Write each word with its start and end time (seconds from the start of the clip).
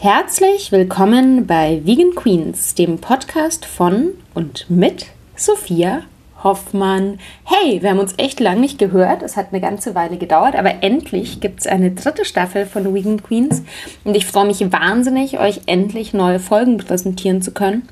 Herzlich 0.00 0.70
willkommen 0.70 1.48
bei 1.48 1.80
Vegan 1.82 2.14
Queens, 2.14 2.76
dem 2.76 3.00
Podcast 3.00 3.64
von 3.64 4.10
und 4.32 4.70
mit 4.70 5.06
Sophia 5.34 6.02
Hoffmann. 6.44 7.18
Hey, 7.42 7.82
wir 7.82 7.90
haben 7.90 7.98
uns 7.98 8.14
echt 8.16 8.38
lang 8.38 8.60
nicht 8.60 8.78
gehört. 8.78 9.24
Es 9.24 9.36
hat 9.36 9.48
eine 9.50 9.60
ganze 9.60 9.96
Weile 9.96 10.16
gedauert, 10.16 10.54
aber 10.54 10.84
endlich 10.84 11.40
gibt 11.40 11.58
es 11.58 11.66
eine 11.66 11.90
dritte 11.90 12.24
Staffel 12.24 12.64
von 12.64 12.94
Vegan 12.94 13.24
Queens 13.24 13.64
und 14.04 14.16
ich 14.16 14.24
freue 14.24 14.46
mich 14.46 14.60
wahnsinnig, 14.70 15.40
euch 15.40 15.62
endlich 15.66 16.14
neue 16.14 16.38
Folgen 16.38 16.76
präsentieren 16.76 17.42
zu 17.42 17.50
können. 17.50 17.88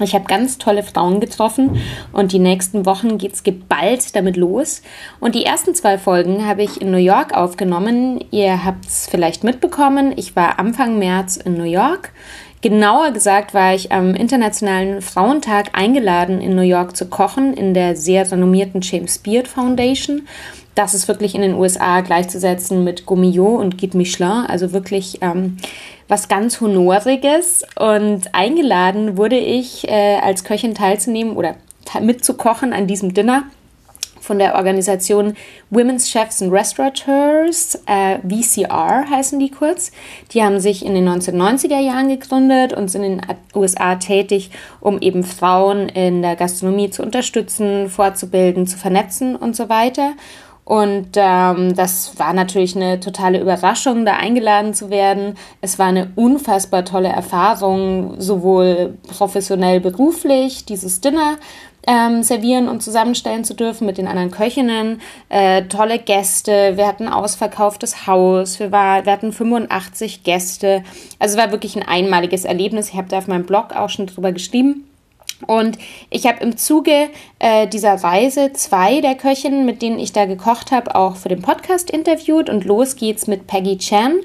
Ich 0.00 0.14
habe 0.14 0.24
ganz 0.24 0.58
tolle 0.58 0.82
Frauen 0.82 1.20
getroffen 1.20 1.80
und 2.12 2.32
die 2.32 2.38
nächsten 2.38 2.86
Wochen 2.86 3.18
geht 3.18 3.34
es 3.34 3.42
geballt 3.42 4.14
damit 4.14 4.36
los. 4.36 4.82
Und 5.20 5.34
die 5.34 5.44
ersten 5.44 5.74
zwei 5.74 5.98
Folgen 5.98 6.46
habe 6.46 6.62
ich 6.62 6.80
in 6.80 6.90
New 6.90 6.98
York 6.98 7.34
aufgenommen. 7.34 8.24
Ihr 8.30 8.64
habt 8.64 8.86
es 8.86 9.08
vielleicht 9.10 9.44
mitbekommen. 9.44 10.12
Ich 10.16 10.36
war 10.36 10.58
Anfang 10.58 10.98
März 10.98 11.36
in 11.36 11.54
New 11.54 11.64
York. 11.64 12.12
Genauer 12.60 13.12
gesagt 13.12 13.54
war 13.54 13.72
ich 13.72 13.92
am 13.92 14.14
Internationalen 14.14 15.00
Frauentag 15.00 15.78
eingeladen, 15.78 16.40
in 16.40 16.56
New 16.56 16.62
York 16.62 16.96
zu 16.96 17.06
kochen, 17.06 17.54
in 17.54 17.72
der 17.72 17.94
sehr 17.94 18.28
renommierten 18.30 18.80
James 18.80 19.18
Beard 19.18 19.46
Foundation. 19.46 20.26
Das 20.74 20.92
ist 20.92 21.06
wirklich 21.06 21.36
in 21.36 21.42
den 21.42 21.54
USA 21.54 22.00
gleichzusetzen 22.00 22.82
mit 22.82 23.06
Gourmillot 23.06 23.60
und 23.60 23.78
Guide 23.78 23.96
Michelin, 23.96 24.44
also 24.46 24.72
wirklich 24.72 25.18
ähm, 25.22 25.56
was 26.08 26.28
ganz 26.28 26.60
Honoriges. 26.60 27.64
Und 27.78 28.34
eingeladen 28.34 29.16
wurde 29.16 29.38
ich, 29.38 29.86
äh, 29.88 30.16
als 30.16 30.44
Köchin 30.44 30.74
teilzunehmen 30.74 31.36
oder 31.36 31.56
mitzukochen 32.00 32.72
an 32.72 32.86
diesem 32.86 33.14
Dinner 33.14 33.44
von 34.28 34.38
der 34.38 34.56
Organisation 34.56 35.34
Women's 35.70 36.10
Chefs 36.10 36.42
and 36.42 36.52
Restaurateurs, 36.52 37.82
äh, 37.86 38.18
VCR 38.18 39.08
heißen 39.08 39.38
die 39.40 39.50
kurz. 39.50 39.90
Die 40.32 40.42
haben 40.42 40.60
sich 40.60 40.84
in 40.84 40.94
den 40.94 41.08
1990er 41.08 41.80
Jahren 41.80 42.08
gegründet 42.08 42.74
und 42.74 42.88
sind 42.88 43.04
in 43.04 43.18
den 43.18 43.36
USA 43.54 43.94
tätig, 43.94 44.50
um 44.80 45.00
eben 45.00 45.24
Frauen 45.24 45.88
in 45.88 46.20
der 46.20 46.36
Gastronomie 46.36 46.90
zu 46.90 47.02
unterstützen, 47.02 47.88
fortzubilden, 47.88 48.66
zu 48.66 48.76
vernetzen 48.76 49.34
und 49.34 49.56
so 49.56 49.70
weiter. 49.70 50.12
Und 50.68 51.12
ähm, 51.14 51.74
das 51.74 52.18
war 52.18 52.34
natürlich 52.34 52.76
eine 52.76 53.00
totale 53.00 53.40
Überraschung, 53.40 54.04
da 54.04 54.16
eingeladen 54.16 54.74
zu 54.74 54.90
werden. 54.90 55.38
Es 55.62 55.78
war 55.78 55.86
eine 55.86 56.10
unfassbar 56.14 56.84
tolle 56.84 57.08
Erfahrung, 57.08 58.20
sowohl 58.20 58.98
professionell 59.08 59.80
beruflich, 59.80 60.66
dieses 60.66 61.00
Dinner 61.00 61.38
ähm, 61.86 62.22
servieren 62.22 62.68
und 62.68 62.82
zusammenstellen 62.82 63.44
zu 63.44 63.54
dürfen 63.54 63.86
mit 63.86 63.96
den 63.96 64.06
anderen 64.06 64.30
Köchinnen. 64.30 65.00
Äh, 65.30 65.62
tolle 65.68 65.98
Gäste, 65.98 66.76
wir 66.76 66.86
hatten 66.86 67.08
ausverkauftes 67.08 68.06
Haus, 68.06 68.60
wir, 68.60 68.70
war, 68.70 69.06
wir 69.06 69.12
hatten 69.12 69.32
85 69.32 70.22
Gäste. 70.22 70.84
Also 71.18 71.38
es 71.38 71.42
war 71.42 71.50
wirklich 71.50 71.76
ein 71.76 71.88
einmaliges 71.88 72.44
Erlebnis. 72.44 72.90
Ich 72.90 72.96
habe 72.96 73.08
da 73.08 73.16
auf 73.16 73.26
meinem 73.26 73.46
Blog 73.46 73.74
auch 73.74 73.88
schon 73.88 74.06
drüber 74.06 74.32
geschrieben. 74.32 74.87
Und 75.46 75.78
ich 76.10 76.26
habe 76.26 76.42
im 76.42 76.56
Zuge 76.56 77.10
äh, 77.38 77.68
dieser 77.68 77.94
Reise 77.94 78.52
zwei 78.52 79.00
der 79.00 79.14
Köchinnen, 79.14 79.64
mit 79.64 79.82
denen 79.82 79.98
ich 79.98 80.12
da 80.12 80.26
gekocht 80.26 80.72
habe, 80.72 80.94
auch 80.94 81.16
für 81.16 81.28
den 81.28 81.42
Podcast 81.42 81.90
interviewt. 81.90 82.50
Und 82.50 82.64
los 82.64 82.96
geht's 82.96 83.26
mit 83.26 83.46
Peggy 83.46 83.78
Chan. 83.78 84.16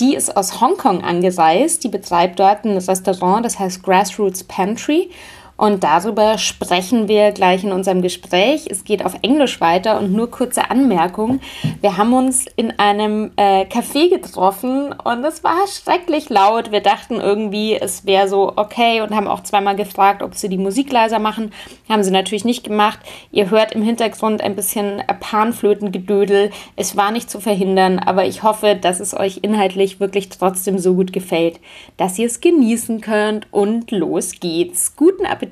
Die 0.00 0.14
ist 0.14 0.36
aus 0.36 0.60
Hongkong 0.60 1.04
angereist. 1.04 1.84
Die 1.84 1.88
betreibt 1.88 2.40
dort 2.40 2.64
ein 2.64 2.76
Restaurant, 2.76 3.44
das 3.44 3.58
heißt 3.58 3.82
Grassroots 3.82 4.44
Pantry. 4.44 5.10
Und 5.56 5.84
darüber 5.84 6.36
sprechen 6.36 7.08
wir 7.08 7.32
gleich 7.32 7.64
in 7.64 7.72
unserem 7.72 8.02
Gespräch. 8.02 8.66
Es 8.68 8.84
geht 8.84 9.04
auf 9.04 9.14
Englisch 9.22 9.60
weiter 9.60 9.98
und 9.98 10.12
nur 10.12 10.30
kurze 10.30 10.70
Anmerkung. 10.70 11.40
Wir 11.80 11.96
haben 11.96 12.12
uns 12.12 12.44
in 12.56 12.78
einem 12.78 13.30
äh, 13.36 13.62
Café 13.62 14.10
getroffen 14.10 14.92
und 14.92 15.24
es 15.24 15.42
war 15.44 15.66
schrecklich 15.66 16.28
laut. 16.28 16.72
Wir 16.72 16.80
dachten 16.80 17.14
irgendwie, 17.14 17.74
es 17.74 18.04
wäre 18.04 18.28
so 18.28 18.52
okay 18.56 19.00
und 19.00 19.14
haben 19.14 19.28
auch 19.28 19.42
zweimal 19.42 19.76
gefragt, 19.76 20.22
ob 20.22 20.34
sie 20.34 20.50
die 20.50 20.58
Musik 20.58 20.92
leiser 20.92 21.18
machen. 21.18 21.52
Haben 21.88 22.04
sie 22.04 22.10
natürlich 22.10 22.44
nicht 22.44 22.64
gemacht. 22.64 22.98
Ihr 23.32 23.50
hört 23.50 23.72
im 23.72 23.82
Hintergrund 23.82 24.42
ein 24.42 24.56
bisschen 24.56 25.02
Panflötengedödel. 25.20 26.50
Es 26.76 26.98
war 26.98 27.10
nicht 27.12 27.30
zu 27.30 27.40
verhindern, 27.40 27.98
aber 27.98 28.26
ich 28.26 28.42
hoffe, 28.42 28.76
dass 28.78 29.00
es 29.00 29.14
euch 29.14 29.38
inhaltlich 29.40 30.00
wirklich 30.00 30.28
trotzdem 30.28 30.78
so 30.78 30.94
gut 30.94 31.14
gefällt, 31.14 31.60
dass 31.96 32.18
ihr 32.18 32.26
es 32.26 32.42
genießen 32.42 33.00
könnt 33.00 33.46
und 33.50 33.90
los 33.90 34.32
geht's. 34.38 34.94
Guten 34.96 35.24
Appetit! 35.24 35.45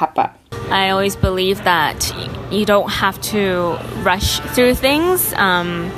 Appetit. 0.00 0.30
I 0.70 0.90
always 0.90 1.16
believe 1.16 1.64
that 1.64 2.12
you 2.50 2.64
don't 2.64 2.90
have 2.90 3.20
to 3.22 3.78
rush 4.02 4.40
through 4.54 4.74
things. 4.74 5.32
Um, 5.34 5.90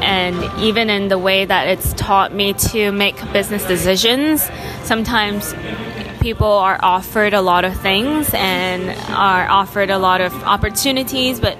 and 0.00 0.60
even 0.60 0.90
in 0.90 1.08
the 1.08 1.18
way 1.18 1.44
that 1.44 1.66
it's 1.66 1.92
taught 1.94 2.32
me 2.32 2.52
to 2.52 2.92
make 2.92 3.16
business 3.32 3.64
decisions, 3.64 4.48
sometimes 4.84 5.54
people 6.20 6.46
are 6.46 6.78
offered 6.82 7.34
a 7.34 7.40
lot 7.40 7.64
of 7.64 7.78
things 7.80 8.30
and 8.34 8.90
are 9.10 9.48
offered 9.48 9.90
a 9.90 9.98
lot 9.98 10.20
of 10.20 10.32
opportunities, 10.44 11.40
but 11.40 11.58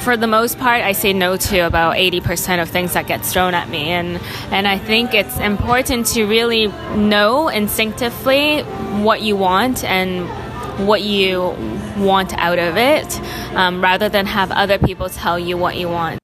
for 0.00 0.16
the 0.16 0.26
most 0.26 0.58
part, 0.58 0.82
I 0.82 0.92
say 0.92 1.12
no 1.12 1.36
to 1.36 1.60
about 1.60 1.96
80% 1.96 2.62
of 2.62 2.68
things 2.68 2.94
that 2.94 3.06
get 3.06 3.24
thrown 3.24 3.54
at 3.54 3.68
me. 3.68 3.88
And, 3.88 4.20
and 4.50 4.66
I 4.66 4.78
think 4.78 5.14
it's 5.14 5.38
important 5.38 6.06
to 6.08 6.24
really 6.24 6.68
know 6.96 7.48
instinctively 7.48 8.62
what 9.02 9.22
you 9.22 9.36
want 9.36 9.84
and 9.84 10.28
what 10.86 11.02
you 11.02 11.54
want 11.98 12.32
out 12.38 12.58
of 12.58 12.76
it 12.76 13.20
um, 13.54 13.82
rather 13.82 14.08
than 14.08 14.26
have 14.26 14.50
other 14.50 14.78
people 14.78 15.08
tell 15.08 15.38
you 15.38 15.56
what 15.56 15.76
you 15.76 15.88
want. 15.88 16.19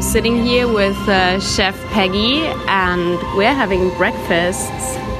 I'm 0.00 0.06
sitting 0.06 0.42
here 0.42 0.66
with 0.66 0.96
uh, 1.10 1.38
Chef 1.40 1.78
Peggy, 1.88 2.38
and 2.68 3.18
we're 3.36 3.52
having 3.52 3.90
breakfast 3.98 4.72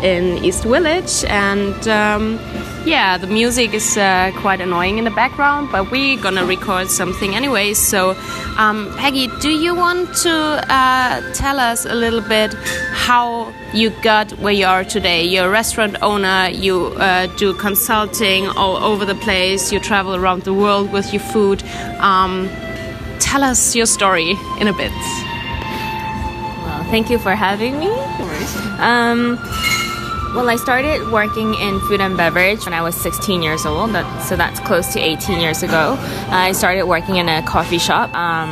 in 0.03 0.43
East 0.43 0.65
Village. 0.65 1.23
And 1.27 1.87
um, 1.87 2.41
yeah, 2.87 3.19
the 3.19 3.27
music 3.27 3.75
is 3.75 3.99
uh, 3.99 4.33
quite 4.37 4.63
annoying 4.63 4.97
in 4.97 5.05
the 5.05 5.11
background, 5.11 5.69
but 5.71 5.91
we're 5.91 6.17
gonna 6.17 6.47
record 6.47 6.89
something 6.89 7.35
anyway. 7.35 7.75
So, 7.75 8.17
um, 8.57 8.91
Peggy, 8.97 9.27
do 9.43 9.51
you 9.51 9.75
want 9.75 10.15
to 10.23 10.33
uh, 10.33 11.31
tell 11.35 11.61
us 11.61 11.85
a 11.85 11.95
little 11.95 12.23
bit 12.23 12.55
how 12.95 13.53
you 13.75 13.91
got 14.01 14.31
where 14.39 14.55
you 14.55 14.65
are 14.65 14.83
today? 14.83 15.25
You're 15.27 15.49
a 15.49 15.51
restaurant 15.51 15.97
owner, 16.01 16.49
you 16.55 16.87
uh, 16.97 17.27
do 17.37 17.53
consulting 17.53 18.47
all 18.47 18.79
over 18.79 19.05
the 19.05 19.17
place, 19.17 19.73
you 19.73 19.79
travel 19.79 20.17
around 20.17 20.45
the 20.45 20.55
world 20.55 20.91
with 20.91 21.13
your 21.13 21.23
food. 21.23 21.63
Um, 21.99 22.49
tell 23.31 23.45
us 23.45 23.77
your 23.77 23.87
story 23.87 24.33
in 24.59 24.67
a 24.67 24.73
bit. 24.73 24.91
Well, 26.65 26.83
thank 26.91 27.11
you 27.11 27.19
for 27.19 27.37
having 27.37 27.79
me. 27.79 27.87
Um, 28.81 29.39
well, 30.35 30.51
I 30.51 30.57
started 30.57 31.13
working 31.13 31.55
in 31.55 31.79
food 31.79 32.01
and 32.01 32.17
beverage 32.17 32.65
when 32.65 32.75
I 32.75 32.83
was 32.83 32.97
16 32.97 33.41
years 33.41 33.65
old, 33.65 33.93
that, 33.93 34.23
so 34.23 34.35
that's 34.35 34.59
close 34.59 34.93
to 34.95 35.01
18 35.01 35.39
years 35.39 35.63
ago. 35.63 35.97
I 36.31 36.51
started 36.51 36.87
working 36.87 37.17
in 37.17 37.29
a 37.29 37.41
coffee 37.43 37.79
shop. 37.79 38.13
Um, 38.15 38.51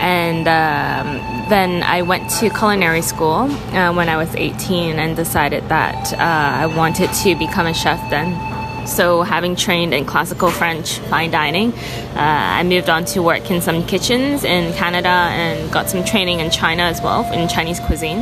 and 0.00 0.48
um, 0.48 1.48
then 1.48 1.84
I 1.84 2.02
went 2.02 2.28
to 2.40 2.50
culinary 2.50 3.00
school 3.00 3.48
uh, 3.76 3.94
when 3.94 4.08
I 4.08 4.16
was 4.16 4.34
18 4.34 4.98
and 4.98 5.14
decided 5.14 5.68
that 5.68 6.12
uh, 6.14 6.16
I 6.18 6.66
wanted 6.66 7.12
to 7.12 7.36
become 7.36 7.66
a 7.66 7.74
chef 7.74 8.10
then. 8.10 8.53
So, 8.86 9.22
having 9.22 9.56
trained 9.56 9.94
in 9.94 10.04
classical 10.04 10.50
French 10.50 10.98
fine 11.10 11.30
dining, 11.30 11.72
uh, 11.72 12.58
I 12.60 12.62
moved 12.62 12.88
on 12.88 13.04
to 13.06 13.22
work 13.22 13.50
in 13.50 13.60
some 13.60 13.86
kitchens 13.86 14.44
in 14.44 14.72
Canada 14.74 15.08
and 15.08 15.72
got 15.72 15.88
some 15.88 16.04
training 16.04 16.40
in 16.40 16.50
China 16.50 16.82
as 16.82 17.00
well 17.00 17.30
in 17.32 17.48
Chinese 17.48 17.80
cuisine. 17.80 18.18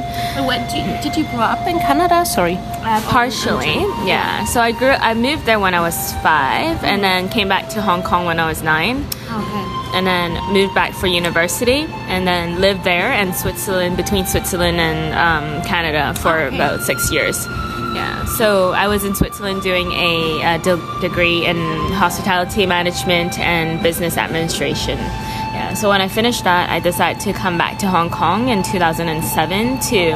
What, 0.46 0.70
did, 0.70 0.86
you, 0.86 1.02
did 1.02 1.16
you 1.16 1.24
grow 1.30 1.40
up 1.40 1.66
in 1.66 1.78
Canada? 1.78 2.24
Sorry. 2.24 2.56
Uh, 2.58 3.00
partially, 3.08 3.74
yeah. 4.06 4.44
So 4.44 4.60
I 4.60 4.72
grew. 4.72 4.90
I 4.90 5.14
moved 5.14 5.46
there 5.46 5.58
when 5.58 5.74
I 5.74 5.80
was 5.80 6.12
five, 6.14 6.82
and 6.84 7.02
then 7.02 7.28
came 7.28 7.48
back 7.48 7.68
to 7.70 7.82
Hong 7.82 8.02
Kong 8.02 8.24
when 8.26 8.38
I 8.38 8.46
was 8.46 8.62
nine. 8.62 9.04
Okay. 9.30 9.68
And 9.94 10.06
then 10.06 10.32
moved 10.52 10.74
back 10.74 10.94
for 10.94 11.06
university, 11.06 11.86
and 12.08 12.26
then 12.26 12.60
lived 12.60 12.84
there 12.84 13.12
and 13.12 13.34
Switzerland 13.34 13.96
between 13.96 14.26
Switzerland 14.26 14.80
and 14.80 15.14
um, 15.14 15.62
Canada 15.66 16.14
for 16.18 16.38
okay. 16.38 16.54
about 16.54 16.82
six 16.82 17.12
years. 17.12 17.46
Yeah, 17.94 18.24
so 18.24 18.72
I 18.72 18.88
was 18.88 19.04
in 19.04 19.14
Switzerland 19.14 19.62
doing 19.62 19.92
a, 19.92 20.54
a 20.54 20.58
de- 20.58 21.00
degree 21.00 21.44
in 21.44 21.56
hospitality 21.92 22.64
management 22.64 23.38
and 23.38 23.82
business 23.82 24.16
administration. 24.16 24.98
Yeah, 24.98 25.74
so 25.74 25.90
when 25.90 26.00
I 26.00 26.08
finished 26.08 26.44
that, 26.44 26.70
I 26.70 26.80
decided 26.80 27.20
to 27.22 27.32
come 27.34 27.58
back 27.58 27.78
to 27.80 27.88
Hong 27.88 28.08
Kong 28.08 28.48
in 28.48 28.62
2007 28.62 29.80
to 29.90 30.12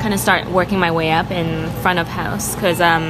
kind 0.00 0.14
of 0.14 0.20
start 0.20 0.48
working 0.50 0.78
my 0.78 0.92
way 0.92 1.10
up 1.10 1.30
in 1.32 1.68
front 1.82 1.98
of 1.98 2.06
house 2.06 2.54
because 2.54 2.80
um, 2.80 3.02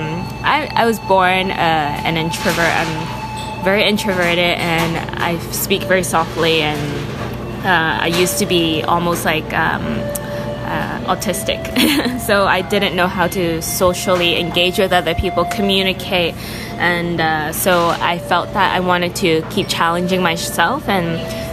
I, 0.42 0.70
I 0.74 0.86
was 0.86 0.98
born 1.00 1.50
uh, 1.50 1.54
an 1.54 2.16
introvert. 2.16 2.58
I'm 2.58 3.64
very 3.64 3.84
introverted 3.84 4.38
and 4.38 5.20
I 5.20 5.38
speak 5.50 5.82
very 5.82 6.02
softly 6.02 6.62
and 6.62 7.66
uh, 7.66 7.98
I 8.04 8.06
used 8.06 8.38
to 8.38 8.46
be 8.46 8.82
almost 8.84 9.26
like 9.26 9.52
um, 9.52 9.84
autistic, 11.08 12.20
so 12.26 12.44
I 12.44 12.60
didn't 12.60 12.94
know 12.94 13.06
how 13.08 13.26
to 13.28 13.60
socially 13.62 14.38
engage 14.38 14.78
with 14.78 14.92
other 14.92 15.14
people, 15.14 15.44
communicate, 15.44 16.34
and 16.78 17.20
uh, 17.20 17.52
so 17.52 17.88
I 17.88 18.18
felt 18.18 18.52
that 18.52 18.74
I 18.74 18.80
wanted 18.80 19.16
to 19.16 19.42
keep 19.50 19.68
challenging 19.68 20.22
myself 20.22 20.88
and 20.88 21.06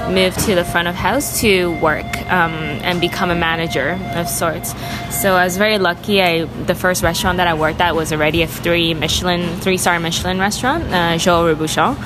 move 0.10 0.36
to 0.46 0.56
the 0.56 0.64
front 0.64 0.88
of 0.88 0.96
house 0.96 1.42
to 1.42 1.72
work 1.80 2.06
um, 2.32 2.54
and 2.84 3.02
become 3.02 3.32
a 3.32 3.36
manager 3.36 4.00
of 4.16 4.28
sorts. 4.30 4.74
So 5.10 5.36
I 5.36 5.44
was 5.44 5.58
very 5.58 5.78
lucky. 5.78 6.22
I 6.22 6.46
the 6.46 6.76
first 6.76 7.04
restaurant 7.04 7.38
that 7.38 7.48
I 7.48 7.54
worked 7.54 7.82
at 7.82 7.96
was 7.96 8.12
already 8.12 8.42
a 8.42 8.48
three 8.48 8.94
Michelin, 8.94 9.60
three 9.60 9.78
star 9.78 10.00
Michelin 10.00 10.40
restaurant, 10.40 10.84
uh, 10.86 11.16
Joël 11.18 11.56
Robuchon. 11.56 11.98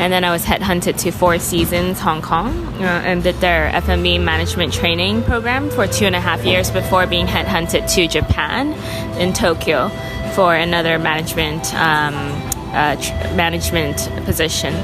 And 0.00 0.12
then 0.12 0.24
I 0.24 0.32
was 0.32 0.44
headhunted 0.44 0.98
to 1.02 1.12
Four 1.12 1.38
Seasons 1.38 2.00
Hong 2.00 2.20
Kong 2.20 2.50
uh, 2.80 2.82
and 2.82 3.22
did 3.22 3.36
their 3.36 3.66
F&B 3.68 4.18
management 4.18 4.72
training 4.72 5.22
program 5.22 5.70
for 5.70 5.86
two 5.86 6.04
and 6.04 6.16
a 6.16 6.20
half 6.20 6.44
years 6.44 6.68
before 6.72 7.06
being 7.06 7.26
headhunted 7.26 7.88
to 7.94 8.08
Japan 8.08 8.72
in 9.20 9.32
Tokyo 9.32 9.90
for 10.34 10.56
another 10.56 10.98
management 10.98 11.72
um, 11.74 12.14
uh, 12.74 12.96
tr- 12.96 13.12
management 13.36 13.96
position. 14.24 14.74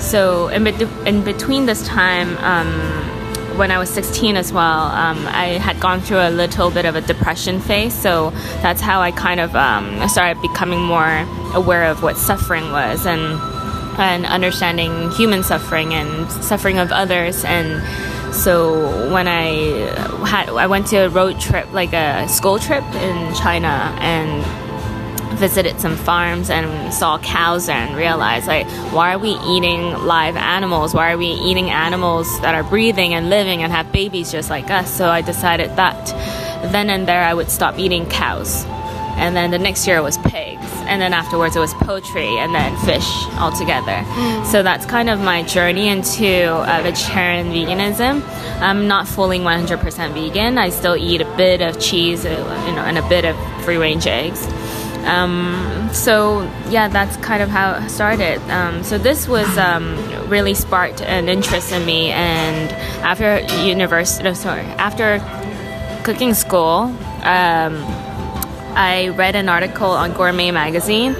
So 0.00 0.48
in, 0.48 0.64
be- 0.64 0.88
in 1.06 1.24
between 1.24 1.66
this 1.66 1.86
time, 1.86 2.36
um, 2.38 3.58
when 3.58 3.72
I 3.72 3.78
was 3.78 3.90
16 3.90 4.36
as 4.36 4.52
well, 4.52 4.82
um, 4.86 5.26
I 5.26 5.58
had 5.58 5.80
gone 5.80 6.00
through 6.00 6.20
a 6.20 6.30
little 6.30 6.70
bit 6.70 6.84
of 6.84 6.94
a 6.94 7.00
depression 7.00 7.60
phase. 7.60 7.92
So 7.92 8.30
that's 8.62 8.80
how 8.80 9.00
I 9.00 9.10
kind 9.10 9.40
of 9.40 9.54
um, 9.56 10.08
started 10.08 10.40
becoming 10.40 10.80
more 10.80 11.26
aware 11.54 11.84
of 11.84 12.02
what 12.02 12.16
suffering 12.16 12.70
was 12.70 13.04
and 13.06 13.40
and 13.98 14.26
understanding 14.26 15.10
human 15.10 15.42
suffering 15.42 15.92
and 15.92 16.30
suffering 16.30 16.78
of 16.78 16.92
others 16.92 17.44
and 17.44 17.82
so 18.32 19.12
when 19.12 19.26
I 19.26 19.42
had 20.24 20.48
I 20.50 20.68
went 20.68 20.86
to 20.88 20.98
a 20.98 21.08
road 21.08 21.40
trip 21.40 21.72
like 21.72 21.92
a 21.92 22.28
school 22.28 22.60
trip 22.60 22.84
in 22.94 23.34
China 23.34 23.96
and 23.98 24.44
visited 25.38 25.80
some 25.80 25.96
farms 25.96 26.50
and 26.50 26.92
saw 26.92 27.18
cows 27.18 27.68
and 27.68 27.96
realized 27.96 28.46
like 28.46 28.66
why 28.92 29.14
are 29.14 29.18
we 29.18 29.30
eating 29.46 29.92
live 30.04 30.36
animals? 30.36 30.94
Why 30.94 31.12
are 31.12 31.18
we 31.18 31.28
eating 31.28 31.70
animals 31.70 32.40
that 32.40 32.54
are 32.54 32.64
breathing 32.64 33.14
and 33.14 33.30
living 33.30 33.62
and 33.62 33.72
have 33.72 33.90
babies 33.92 34.32
just 34.32 34.50
like 34.50 34.70
us? 34.70 34.92
So 34.92 35.08
i 35.08 35.20
decided 35.20 35.76
that 35.76 36.06
then 36.72 36.90
and 36.90 37.06
there 37.06 37.22
i 37.22 37.32
would 37.32 37.50
stop 37.50 37.78
eating 37.78 38.06
cows. 38.06 38.64
And 39.18 39.34
then 39.36 39.50
the 39.50 39.58
next 39.58 39.84
year 39.86 39.96
it 39.96 40.02
was 40.02 40.16
pigs. 40.18 40.64
And 40.86 41.02
then 41.02 41.12
afterwards 41.12 41.56
it 41.56 41.58
was 41.58 41.74
poultry 41.74 42.38
and 42.38 42.54
then 42.54 42.76
fish 42.86 43.08
altogether. 43.34 44.04
So 44.44 44.62
that's 44.62 44.86
kind 44.86 45.10
of 45.10 45.20
my 45.20 45.42
journey 45.42 45.88
into 45.88 46.52
uh, 46.52 46.80
vegetarian 46.82 47.48
veganism. 47.48 48.22
I'm 48.60 48.86
not 48.86 49.08
fully 49.08 49.40
100% 49.40 50.14
vegan. 50.14 50.56
I 50.56 50.68
still 50.70 50.96
eat 50.96 51.20
a 51.20 51.36
bit 51.36 51.60
of 51.60 51.80
cheese 51.80 52.24
uh, 52.24 52.30
you 52.68 52.74
know 52.74 52.82
and 52.82 52.96
a 52.96 53.08
bit 53.08 53.24
of 53.24 53.36
free 53.64 53.76
range 53.76 54.06
eggs 54.06 54.46
um, 55.08 55.88
so 55.92 56.42
yeah, 56.68 56.88
that's 56.88 57.16
kind 57.18 57.42
of 57.42 57.48
how 57.48 57.74
it 57.74 57.88
started. 57.88 58.40
Um, 58.50 58.84
so 58.84 58.98
this 58.98 59.26
was 59.26 59.48
um, 59.58 59.96
really 60.28 60.54
sparked 60.54 61.00
an 61.00 61.28
interest 61.28 61.72
in 61.72 61.84
me, 61.86 62.10
and 62.10 62.70
after 63.02 63.40
university, 63.64 64.24
no, 64.24 64.34
sorry, 64.34 64.66
after 64.76 65.18
cooking 66.04 66.34
school, 66.34 66.94
um, 67.24 67.84
I 68.74 69.08
read 69.16 69.34
an 69.34 69.48
article 69.48 69.90
on 69.90 70.12
Gourmet 70.12 70.50
magazine 70.50 71.14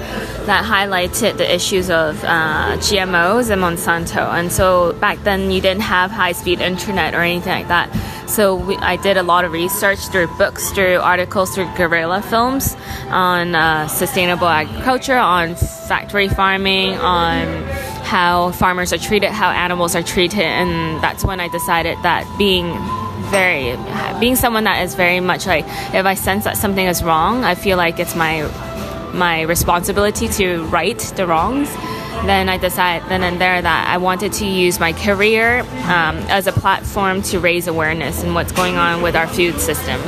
that 0.45 0.63
highlighted 0.63 1.37
the 1.37 1.53
issues 1.53 1.89
of 1.89 2.23
uh, 2.23 2.77
GMOs 2.77 3.49
and 3.49 3.61
Monsanto. 3.61 4.33
And 4.33 4.51
so 4.51 4.93
back 4.93 5.21
then, 5.23 5.51
you 5.51 5.59
didn't 5.61 5.81
have 5.81 6.09
high 6.09 6.31
speed 6.31 6.61
internet 6.61 7.13
or 7.13 7.21
anything 7.21 7.51
like 7.51 7.67
that. 7.67 7.89
So 8.29 8.55
we, 8.55 8.77
I 8.77 8.95
did 8.95 9.17
a 9.17 9.23
lot 9.23 9.43
of 9.43 9.51
research 9.51 10.07
through 10.07 10.27
books, 10.37 10.71
through 10.71 10.97
articles, 10.97 11.55
through 11.55 11.65
guerrilla 11.75 12.21
films 12.21 12.77
on 13.07 13.55
uh, 13.55 13.87
sustainable 13.87 14.47
agriculture, 14.47 15.17
on 15.17 15.55
factory 15.55 16.27
farming, 16.29 16.93
on 16.93 17.63
how 18.03 18.51
farmers 18.51 18.93
are 18.93 18.99
treated, 18.99 19.31
how 19.31 19.49
animals 19.49 19.95
are 19.95 20.03
treated, 20.03 20.43
and 20.43 21.03
that's 21.03 21.25
when 21.25 21.39
I 21.39 21.47
decided 21.47 21.97
that 22.03 22.23
being 22.37 22.71
very 23.31 23.75
being 24.19 24.35
someone 24.35 24.63
that 24.63 24.83
is 24.83 24.95
very 24.95 25.19
much 25.19 25.45
like 25.45 25.65
if 25.93 26.05
I 26.05 26.13
sense 26.13 26.43
that 26.45 26.55
something 26.55 26.85
is 26.85 27.03
wrong, 27.03 27.43
I 27.43 27.55
feel 27.55 27.77
like 27.77 27.99
it's 27.99 28.15
my 28.15 28.43
my 29.13 29.41
responsibility 29.41 30.27
to 30.27 30.63
right 30.65 30.99
the 31.15 31.25
wrongs. 31.25 31.69
Then 32.25 32.49
I 32.49 32.57
decided 32.57 33.07
then 33.09 33.23
and 33.23 33.39
there 33.39 33.61
that 33.61 33.87
I 33.87 33.97
wanted 33.97 34.33
to 34.33 34.45
use 34.45 34.79
my 34.79 34.93
career 34.93 35.61
um, 35.61 36.17
as 36.29 36.47
a 36.47 36.51
platform 36.51 37.21
to 37.23 37.39
raise 37.39 37.67
awareness 37.67 38.23
in 38.23 38.33
what's 38.33 38.51
going 38.51 38.75
on 38.75 39.01
with 39.01 39.15
our 39.15 39.27
food 39.27 39.59
system. 39.59 40.01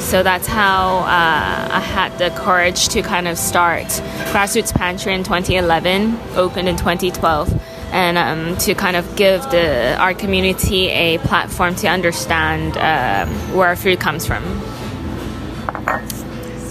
So 0.00 0.22
that's 0.22 0.46
how 0.46 0.98
uh, 0.98 1.68
I 1.72 1.80
had 1.80 2.16
the 2.18 2.30
courage 2.30 2.88
to 2.90 3.02
kind 3.02 3.26
of 3.26 3.38
start 3.38 3.86
Grassroots 4.32 4.72
Pantry 4.72 5.14
in 5.14 5.24
2011, 5.24 6.16
opened 6.36 6.68
in 6.68 6.76
2012 6.76 7.60
and 7.90 8.18
um, 8.18 8.56
to 8.58 8.74
kind 8.74 8.96
of 8.96 9.16
give 9.16 9.42
the 9.50 9.96
our 9.98 10.12
community 10.12 10.88
a 10.88 11.18
platform 11.18 11.74
to 11.76 11.88
understand 11.88 12.76
uh, 12.76 13.26
where 13.54 13.68
our 13.68 13.76
food 13.76 13.98
comes 13.98 14.26
from. 14.26 14.44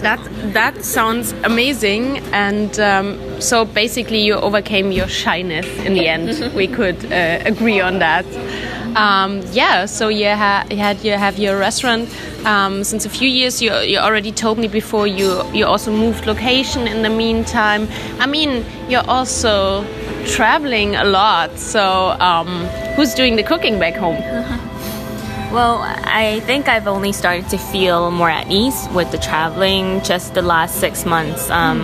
That 0.05 0.53
that 0.53 0.85
sounds 0.85 1.31
amazing, 1.43 2.19
and 2.31 2.79
um, 2.79 3.41
so 3.41 3.65
basically 3.65 4.19
you 4.19 4.35
overcame 4.35 4.91
your 4.91 5.07
shyness 5.07 5.65
in 5.79 5.95
the 5.95 6.07
end. 6.07 6.53
we 6.53 6.67
could 6.67 7.11
uh, 7.11 7.39
agree 7.43 7.81
on 7.81 7.97
that. 7.97 8.23
Um, 8.95 9.41
yeah, 9.51 9.87
so 9.87 10.09
you, 10.09 10.29
ha 10.29 10.63
you 10.69 10.77
had 10.77 11.03
you 11.03 11.13
have 11.13 11.39
your 11.39 11.57
restaurant 11.57 12.07
um, 12.45 12.83
since 12.83 13.03
a 13.07 13.09
few 13.09 13.27
years. 13.27 13.63
You, 13.63 13.73
you 13.79 13.97
already 13.97 14.31
told 14.31 14.59
me 14.59 14.67
before 14.67 15.07
you 15.07 15.43
you 15.53 15.65
also 15.65 15.91
moved 15.91 16.27
location 16.27 16.87
in 16.87 17.01
the 17.01 17.09
meantime. 17.09 17.87
I 18.19 18.27
mean, 18.27 18.63
you're 18.87 19.09
also 19.09 19.83
traveling 20.27 20.95
a 20.95 21.03
lot. 21.03 21.57
So 21.57 22.15
um, 22.19 22.67
who's 22.95 23.15
doing 23.15 23.37
the 23.37 23.43
cooking 23.43 23.79
back 23.79 23.95
home? 23.95 24.21
Well, 25.55 25.79
I 25.81 26.41
think 26.41 26.67
I've 26.67 26.85
only 26.85 27.13
started 27.13 27.47
to 27.51 27.57
feel 27.57 28.11
more 28.11 28.29
at 28.29 28.51
ease 28.51 28.89
with 28.93 29.09
the 29.11 29.17
traveling 29.17 30.01
just 30.03 30.33
the 30.33 30.41
last 30.41 30.81
six 30.81 31.05
months. 31.05 31.49
Um, 31.49 31.79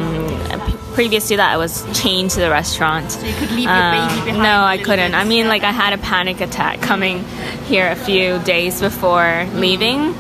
p- 0.68 0.74
previous 0.94 1.30
to 1.30 1.38
that, 1.38 1.54
I 1.54 1.56
was 1.58 1.86
chained 1.98 2.32
to 2.32 2.42
the 2.42 2.50
restaurant. 2.50 3.12
So 3.14 3.26
you 3.26 3.34
could 3.34 3.52
leave 3.52 3.70
your 3.70 3.72
Um, 3.72 4.10
baby 4.10 4.26
behind. 4.26 4.44
No, 4.44 4.64
I 4.64 4.78
couldn't. 4.78 5.16
I 5.16 5.24
mean, 5.24 5.48
like 5.48 5.64
I 5.64 5.72
had 5.72 5.94
a 5.94 5.98
panic 5.98 6.42
attack 6.42 6.82
coming 6.82 7.24
here 7.66 7.88
a 7.90 7.96
few 7.96 8.40
days 8.40 8.82
before 8.82 9.48
leaving. 9.54 10.16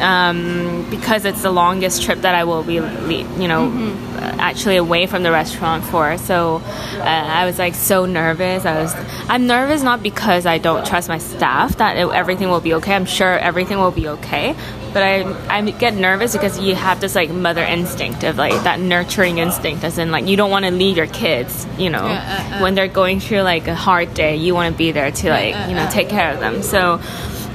Um, 0.00 0.86
because 0.90 1.24
it's 1.24 1.42
the 1.42 1.50
longest 1.50 2.02
trip 2.02 2.20
that 2.20 2.34
I 2.34 2.44
will 2.44 2.62
be, 2.62 2.74
you 2.74 3.48
know, 3.48 3.66
Mm-hmm. 3.66 4.16
uh, 4.16 4.36
actually 4.38 4.76
away 4.76 5.06
from 5.06 5.22
the 5.22 5.30
restaurant 5.30 5.84
for. 5.84 6.18
So 6.18 6.56
uh, 6.56 7.02
I 7.02 7.46
was 7.46 7.58
like 7.58 7.74
so 7.74 8.04
nervous. 8.06 8.64
I 8.66 8.82
was, 8.82 8.94
I'm 9.28 9.46
nervous 9.46 9.82
not 9.82 10.02
because 10.02 10.44
I 10.46 10.58
don't 10.58 10.86
trust 10.86 11.08
my 11.08 11.18
staff 11.18 11.76
that 11.78 11.96
it, 11.96 12.06
everything 12.08 12.48
will 12.50 12.60
be 12.60 12.74
okay. 12.74 12.94
I'm 12.94 13.06
sure 13.06 13.38
everything 13.38 13.78
will 13.78 13.90
be 13.90 14.08
okay. 14.08 14.54
But 14.92 15.02
I, 15.02 15.56
I 15.58 15.70
get 15.70 15.94
nervous 15.94 16.32
because 16.32 16.58
you 16.58 16.74
have 16.74 17.00
this 17.00 17.14
like 17.14 17.30
mother 17.30 17.62
instinct 17.62 18.22
of 18.24 18.36
like 18.36 18.52
that 18.64 18.78
nurturing 18.80 19.38
instinct, 19.38 19.82
as 19.84 19.98
in 19.98 20.10
like 20.10 20.26
you 20.26 20.36
don't 20.36 20.50
want 20.50 20.64
to 20.66 20.70
leave 20.70 20.96
your 20.96 21.06
kids, 21.06 21.66
you 21.78 21.90
know, 21.90 22.06
Yeah, 22.06 22.50
uh, 22.52 22.56
uh. 22.56 22.62
when 22.62 22.74
they're 22.74 22.88
going 22.88 23.20
through 23.20 23.42
like 23.42 23.66
a 23.68 23.74
hard 23.74 24.14
day. 24.14 24.36
You 24.36 24.54
want 24.54 24.72
to 24.74 24.78
be 24.78 24.92
there 24.92 25.10
to 25.10 25.28
like 25.30 25.68
you 25.68 25.74
know 25.74 25.88
take 25.90 26.08
care 26.08 26.32
of 26.32 26.40
them. 26.40 26.62
So 26.62 27.00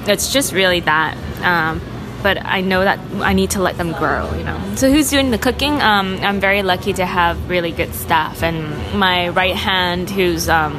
it's 0.07 0.31
just 0.33 0.53
really 0.53 0.81
that. 0.81 1.17
Um, 1.43 1.81
but 2.23 2.43
I 2.45 2.61
know 2.61 2.83
that 2.83 2.99
I 3.21 3.33
need 3.33 3.51
to 3.51 3.61
let 3.61 3.77
them 3.77 3.91
grow, 3.93 4.33
you 4.35 4.43
know. 4.43 4.59
So 4.75 4.89
who's 4.89 5.09
doing 5.09 5.31
the 5.31 5.37
cooking? 5.37 5.81
Um, 5.81 6.17
I'm 6.21 6.39
very 6.39 6.63
lucky 6.63 6.93
to 6.93 7.05
have 7.05 7.49
really 7.49 7.71
good 7.71 7.93
staff, 7.93 8.43
and 8.43 8.97
my 8.97 9.29
right 9.29 9.55
hand, 9.55 10.09
who's 10.09 10.49
um, 10.49 10.73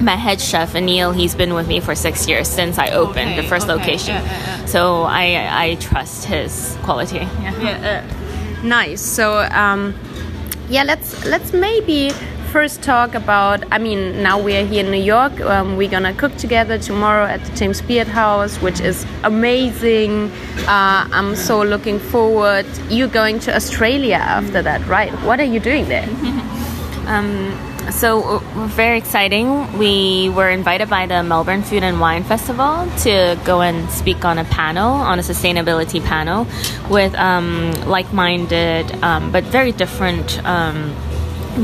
my 0.00 0.16
head 0.16 0.40
chef, 0.40 0.74
Anil, 0.74 1.14
he's 1.14 1.34
been 1.34 1.54
with 1.54 1.68
me 1.68 1.80
for 1.80 1.94
six 1.94 2.28
years 2.28 2.48
since 2.48 2.78
I 2.78 2.90
opened 2.90 3.38
the 3.38 3.42
first 3.42 3.68
okay, 3.68 3.78
location. 3.78 4.14
yeah, 4.14 4.22
yeah, 4.24 4.60
yeah. 4.60 4.66
So 4.66 5.02
I 5.02 5.64
I 5.64 5.74
trust 5.76 6.24
his 6.24 6.76
quality. 6.82 7.16
Yeah. 7.16 7.60
Yeah, 7.60 8.04
uh, 8.04 8.62
nice. 8.62 9.00
So 9.00 9.38
um, 9.50 9.94
yeah, 10.68 10.84
let's 10.84 11.24
let's 11.24 11.52
maybe 11.52 12.12
first 12.58 12.82
talk 12.82 13.14
about. 13.14 13.62
I 13.70 13.78
mean, 13.78 14.20
now 14.20 14.36
we 14.36 14.56
are 14.56 14.66
here 14.66 14.84
in 14.84 14.90
New 14.90 15.04
York. 15.16 15.40
Um, 15.42 15.76
we're 15.76 15.94
gonna 15.96 16.12
cook 16.12 16.34
together 16.36 16.76
tomorrow 16.76 17.24
at 17.24 17.40
the 17.44 17.52
James 17.56 17.80
Beard 17.80 18.08
House, 18.08 18.56
which 18.60 18.80
is 18.80 19.06
amazing. 19.22 20.12
Uh, 20.66 21.06
I'm 21.16 21.36
so 21.36 21.62
looking 21.62 22.00
forward. 22.00 22.66
You're 22.90 23.14
going 23.22 23.38
to 23.46 23.54
Australia 23.54 24.16
after 24.16 24.60
that, 24.60 24.80
right? 24.88 25.12
What 25.28 25.38
are 25.38 25.50
you 25.54 25.60
doing 25.60 25.84
there? 25.88 26.08
So 27.90 28.22
uh, 28.22 28.38
very 28.66 28.98
exciting. 28.98 29.78
We 29.78 30.28
were 30.28 30.50
invited 30.50 30.90
by 30.90 31.06
the 31.06 31.22
Melbourne 31.22 31.62
Food 31.62 31.82
and 31.82 31.98
Wine 31.98 32.22
Festival 32.22 32.86
to 33.04 33.38
go 33.44 33.62
and 33.62 33.90
speak 33.90 34.26
on 34.26 34.36
a 34.36 34.44
panel, 34.44 34.90
on 34.90 35.18
a 35.18 35.22
sustainability 35.22 36.04
panel, 36.04 36.46
with 36.90 37.14
um, 37.14 37.72
like-minded 37.86 38.92
um, 39.02 39.32
but 39.32 39.42
very 39.44 39.72
different 39.72 40.44
um, 40.44 40.94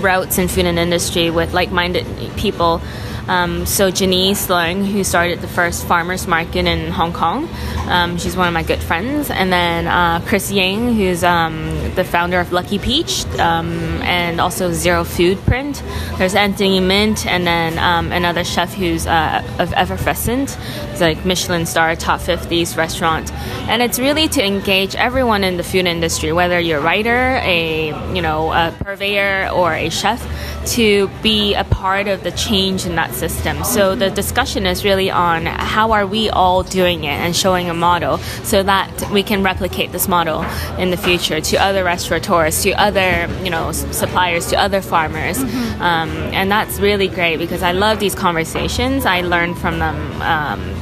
routes 0.00 0.38
in 0.38 0.48
food 0.48 0.66
and 0.66 0.78
industry 0.78 1.30
with 1.30 1.52
like-minded 1.52 2.06
people 2.36 2.80
Um, 3.28 3.66
so 3.66 3.90
Janice 3.90 4.49
Leung, 4.49 4.87
who 4.87 5.02
started 5.02 5.40
the 5.40 5.49
first 5.49 5.87
farmers 5.87 6.26
market 6.26 6.66
in 6.66 6.90
Hong 6.90 7.12
Kong, 7.12 7.49
um, 7.87 8.19
she's 8.19 8.37
one 8.37 8.49
of 8.49 8.54
my 8.54 8.62
good 8.62 8.81
friends, 8.81 9.31
and 9.31 9.52
then 9.52 9.87
uh, 9.87 10.21
Chris 10.26 10.50
Ying, 10.50 10.95
who's 10.95 11.25
um, 11.25 11.95
the 11.95 12.04
founder 12.04 12.38
of 12.40 12.52
Lucky 12.52 12.78
Peach, 12.78 13.25
um, 13.38 14.02
and 14.02 14.40
also 14.40 14.73
Zero 14.73 15.04
Food 15.04 15.38
Print. 15.45 15.83
There's 16.19 16.35
Anthony 16.35 16.81
Myint, 16.81 17.26
and 17.26 17.47
then 17.47 17.78
um, 17.78 18.12
another 18.12 18.45
chef 18.45 18.75
who's 18.75 19.07
uh, 19.07 19.43
of 19.59 19.73
Effervescent. 19.73 20.57
It's 20.90 21.00
like 21.00 21.25
Michelin 21.25 21.66
star, 21.66 21.97
top 21.97 22.21
50s 22.21 22.76
restaurant, 22.76 23.33
and 23.69 23.83
it's 23.83 23.99
really 23.99 24.28
to 24.28 24.45
engage 24.45 24.95
everyone 24.97 25.45
in 25.45 25.57
the 25.57 25.64
food 25.64 25.87
industry, 25.87 26.33
whether 26.33 26.61
you're 26.61 26.81
a 26.81 26.83
writer, 26.83 27.40
a 27.43 27.88
you 28.14 28.23
know 28.23 28.52
a 28.52 28.75
purveyor, 28.81 29.50
or 29.50 29.73
a 29.73 29.88
chef 29.88 30.23
to 30.66 31.09
be 31.23 31.54
a 31.54 31.64
part 31.64 32.09
of 32.09 32.23
the 32.23 32.33
change 32.33 32.87
in 32.87 32.97
that 32.97 33.13
system. 33.14 33.64
So 33.64 33.94
the 33.94 34.11
discussion 34.11 34.66
is 34.66 34.85
really 34.85 35.11
on 35.11 35.47
how 35.47 35.92
are 35.92 36.06
we 36.06 36.30
all 36.30 36.62
doing 36.62 37.04
it 37.04 37.16
and 37.25 37.35
showing 37.35 37.71
a 37.71 37.75
model 37.75 38.18
so 38.42 38.62
that 38.62 39.11
we 39.11 39.23
can 39.23 39.42
replicate 39.42 39.92
this 39.92 40.09
model 40.09 40.42
in 40.78 40.90
the 40.90 40.97
future 40.97 41.40
to 41.40 41.56
other 41.56 41.85
restaurateurs, 41.85 42.62
to 42.62 42.73
other 42.73 43.28
you 43.42 43.50
know 43.50 43.73
suppliers, 43.73 44.47
to 44.49 44.56
other 44.56 44.83
farmers, 44.83 45.38
mm-hmm. 45.38 45.83
um, 45.83 46.11
and 46.35 46.50
that's 46.50 46.78
really 46.78 47.09
great 47.09 47.37
because 47.37 47.62
I 47.62 47.73
love 47.73 48.00
these 48.00 48.14
conversations. 48.14 49.06
I 49.06 49.21
learn 49.21 49.54
from 49.54 49.78
them. 49.78 50.23
Um, 50.23 50.74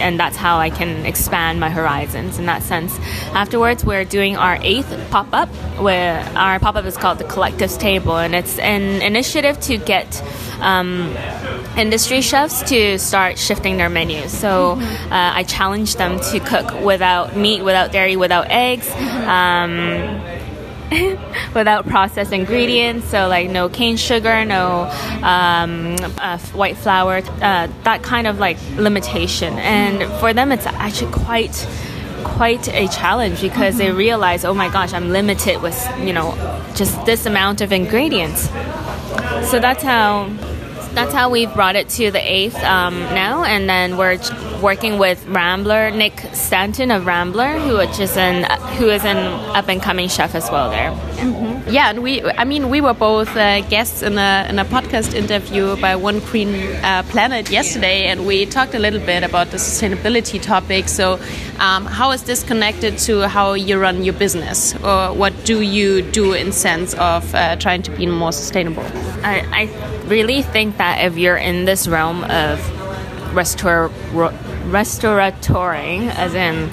and 0.00 0.18
that's 0.18 0.36
how 0.36 0.58
I 0.58 0.70
can 0.70 1.06
expand 1.06 1.60
my 1.60 1.70
horizons 1.70 2.38
in 2.38 2.46
that 2.46 2.62
sense. 2.62 2.96
Afterwards, 3.32 3.84
we're 3.84 4.04
doing 4.04 4.36
our 4.36 4.58
eighth 4.62 4.90
pop 5.10 5.28
up, 5.32 5.48
where 5.78 6.20
our 6.36 6.58
pop 6.58 6.76
up 6.76 6.84
is 6.84 6.96
called 6.96 7.18
the 7.18 7.24
Collectives 7.24 7.78
Table, 7.78 8.16
and 8.16 8.34
it's 8.34 8.58
an 8.58 9.02
initiative 9.02 9.60
to 9.60 9.78
get 9.78 10.22
um, 10.60 11.14
industry 11.76 12.20
chefs 12.20 12.62
to 12.70 12.98
start 12.98 13.38
shifting 13.38 13.76
their 13.76 13.88
menus. 13.88 14.32
So 14.36 14.72
uh, 14.72 15.06
I 15.10 15.44
challenge 15.44 15.96
them 15.96 16.20
to 16.20 16.40
cook 16.40 16.82
without 16.82 17.36
meat, 17.36 17.62
without 17.62 17.92
dairy, 17.92 18.16
without 18.16 18.50
eggs. 18.50 18.90
Um, 18.90 20.33
without 21.54 21.86
processed 21.86 22.32
ingredients, 22.32 23.08
so 23.08 23.28
like 23.28 23.50
no 23.50 23.68
cane 23.68 23.96
sugar, 23.96 24.44
no 24.44 24.82
um, 25.22 25.96
uh, 26.18 26.38
white 26.52 26.76
flour, 26.76 27.16
uh, 27.16 27.68
that 27.84 28.02
kind 28.02 28.26
of 28.26 28.38
like 28.38 28.58
limitation. 28.76 29.54
And 29.58 30.10
for 30.20 30.32
them, 30.32 30.52
it's 30.52 30.66
actually 30.66 31.12
quite 31.12 31.66
quite 32.24 32.68
a 32.68 32.88
challenge 32.88 33.40
because 33.40 33.76
they 33.76 33.92
realize, 33.92 34.44
oh 34.44 34.54
my 34.54 34.68
gosh, 34.70 34.92
I'm 34.92 35.10
limited 35.10 35.60
with 35.62 35.78
you 35.98 36.12
know 36.12 36.34
just 36.74 37.04
this 37.06 37.26
amount 37.26 37.60
of 37.60 37.72
ingredients. 37.72 38.48
So 39.50 39.60
that's 39.60 39.82
how 39.82 40.28
that's 40.94 41.12
how 41.12 41.28
we've 41.28 41.52
brought 41.52 41.76
it 41.76 41.88
to 41.90 42.10
the 42.10 42.20
eighth 42.20 42.56
um, 42.62 42.98
now, 43.00 43.44
and 43.44 43.68
then 43.68 43.96
we're 43.96 44.16
working 44.62 44.98
with 44.98 45.24
Ramblr 45.26 45.96
Nick 45.96 46.20
Stanton 46.32 46.90
of 46.90 47.04
Ramblr, 47.04 47.60
who 47.66 47.78
is 47.78 48.16
an 48.16 48.44
who 48.78 48.88
is 48.88 49.04
an 49.04 49.16
up 49.56 49.68
and 49.68 49.80
coming 49.82 50.08
chef 50.08 50.34
as 50.34 50.50
well 50.50 50.70
there. 50.70 50.90
Mm-hmm. 50.90 51.70
Yeah, 51.70 51.90
and 51.90 52.02
we 52.02 52.22
I 52.22 52.44
mean 52.44 52.68
we 52.68 52.80
were 52.80 52.94
both 52.94 53.34
uh, 53.36 53.60
guests 53.68 54.02
in 54.02 54.18
a 54.18 54.46
in 54.48 54.58
a 54.58 54.64
podcast 54.64 55.14
interview 55.14 55.76
by 55.76 55.96
One 55.96 56.20
Green 56.20 56.54
uh, 56.84 57.02
Planet 57.08 57.50
yesterday, 57.50 58.04
and 58.04 58.26
we 58.26 58.46
talked 58.46 58.74
a 58.74 58.78
little 58.78 59.00
bit 59.00 59.22
about 59.22 59.50
the 59.50 59.56
sustainability 59.56 60.40
topic. 60.40 60.88
So, 60.88 61.18
um, 61.58 61.86
how 61.86 62.10
is 62.12 62.22
this 62.24 62.42
connected 62.42 62.98
to 63.06 63.28
how 63.28 63.54
you 63.54 63.78
run 63.78 64.04
your 64.04 64.14
business, 64.14 64.74
or 64.76 65.12
what 65.12 65.32
do 65.44 65.60
you 65.60 66.02
do 66.02 66.32
in 66.32 66.52
sense 66.52 66.94
of 66.94 67.34
uh, 67.34 67.56
trying 67.56 67.82
to 67.82 67.90
be 67.90 68.06
more 68.06 68.32
sustainable? 68.32 68.84
I, 69.22 69.46
I 69.52 70.04
really 70.06 70.42
think 70.42 70.76
that 70.76 71.04
if 71.04 71.16
you're 71.16 71.36
in 71.36 71.64
this 71.64 71.88
realm 71.88 72.24
of 72.24 72.60
restaur- 73.34 73.90
restaurateuring, 74.70 76.14
as 76.14 76.34
in 76.34 76.70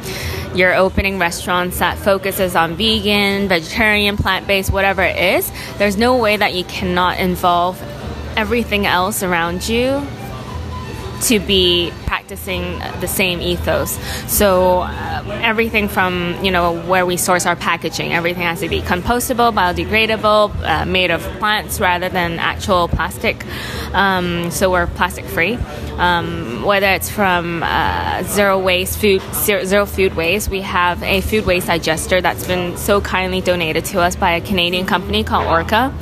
you're 0.55 0.75
opening 0.75 1.17
restaurants 1.17 1.79
that 1.79 1.97
focuses 1.97 2.55
on 2.55 2.75
vegan, 2.75 3.47
vegetarian, 3.47 4.17
plant-based, 4.17 4.71
whatever 4.71 5.01
it 5.01 5.17
is, 5.17 5.51
there's 5.77 5.97
no 5.97 6.17
way 6.17 6.35
that 6.37 6.53
you 6.53 6.63
cannot 6.65 7.19
involve 7.19 7.81
everything 8.35 8.85
else 8.85 9.23
around 9.23 9.67
you 9.67 10.01
to 11.21 11.39
be 11.39 11.91
practicing 12.11 12.77
the 12.99 13.07
same 13.07 13.39
ethos. 13.39 13.97
So 14.27 14.79
uh, 14.79 15.23
everything 15.41 15.87
from 15.87 16.37
you 16.43 16.51
know 16.51 16.81
where 16.91 17.05
we 17.05 17.15
source 17.15 17.45
our 17.45 17.55
packaging, 17.55 18.11
everything 18.11 18.43
has 18.43 18.59
to 18.59 18.67
be 18.67 18.81
compostable, 18.81 19.53
biodegradable, 19.53 20.43
uh, 20.61 20.85
made 20.85 21.09
of 21.09 21.21
plants 21.39 21.79
rather 21.79 22.09
than 22.09 22.37
actual 22.37 22.89
plastic. 22.89 23.45
Um, 23.93 24.51
so 24.51 24.69
we're 24.69 24.87
plastic 24.87 25.23
free. 25.23 25.57
Um, 25.97 26.63
whether 26.63 26.87
it's 26.87 27.09
from 27.09 27.63
uh, 27.63 28.23
zero 28.23 28.59
waste 28.59 28.99
food, 28.99 29.21
zero, 29.33 29.85
food 29.85 30.13
waste, 30.15 30.49
we 30.49 30.61
have 30.61 31.01
a 31.03 31.21
food 31.21 31.45
waste 31.45 31.67
digester 31.67 32.19
that's 32.19 32.45
been 32.45 32.75
so 32.75 32.99
kindly 32.99 33.39
donated 33.39 33.85
to 33.85 34.01
us 34.01 34.17
by 34.17 34.31
a 34.31 34.41
Canadian 34.41 34.85
company 34.85 35.23
called 35.23 35.47
Orca, 35.47 35.93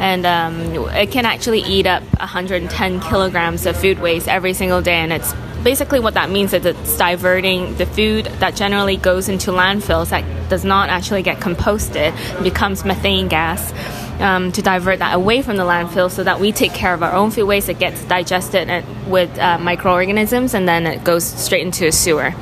and 0.00 0.24
um, 0.24 0.54
it 0.94 1.10
can 1.10 1.26
actually 1.26 1.60
eat 1.60 1.86
up 1.86 2.02
110 2.20 3.00
kilograms 3.00 3.66
of 3.66 3.76
food 3.76 3.98
waste 3.98 4.28
every 4.28 4.54
single 4.54 4.80
day, 4.80 4.96
and 4.96 5.12
it's 5.12 5.34
basically 5.62 6.00
what 6.00 6.14
that 6.14 6.30
means 6.30 6.52
is 6.52 6.64
it's 6.64 6.96
diverting 6.96 7.74
the 7.76 7.86
food 7.86 8.26
that 8.40 8.54
generally 8.54 8.96
goes 8.96 9.28
into 9.28 9.50
landfills 9.50 10.10
that 10.10 10.24
does 10.48 10.64
not 10.64 10.88
actually 10.88 11.22
get 11.22 11.38
composted 11.38 12.12
becomes 12.42 12.84
methane 12.84 13.28
gas 13.28 13.72
um, 14.20 14.50
to 14.52 14.62
divert 14.62 14.98
that 14.98 15.14
away 15.14 15.42
from 15.42 15.56
the 15.56 15.62
landfill 15.62 16.10
so 16.10 16.24
that 16.24 16.40
we 16.40 16.52
take 16.52 16.72
care 16.72 16.94
of 16.94 17.02
our 17.02 17.12
own 17.12 17.30
food 17.30 17.44
waste 17.44 17.68
it 17.68 17.78
gets 17.78 18.02
digested 18.04 18.84
with 19.06 19.36
uh, 19.38 19.58
microorganisms 19.58 20.54
and 20.54 20.68
then 20.68 20.86
it 20.86 21.04
goes 21.04 21.24
straight 21.24 21.62
into 21.62 21.86
a 21.86 21.92
sewer 21.92 22.34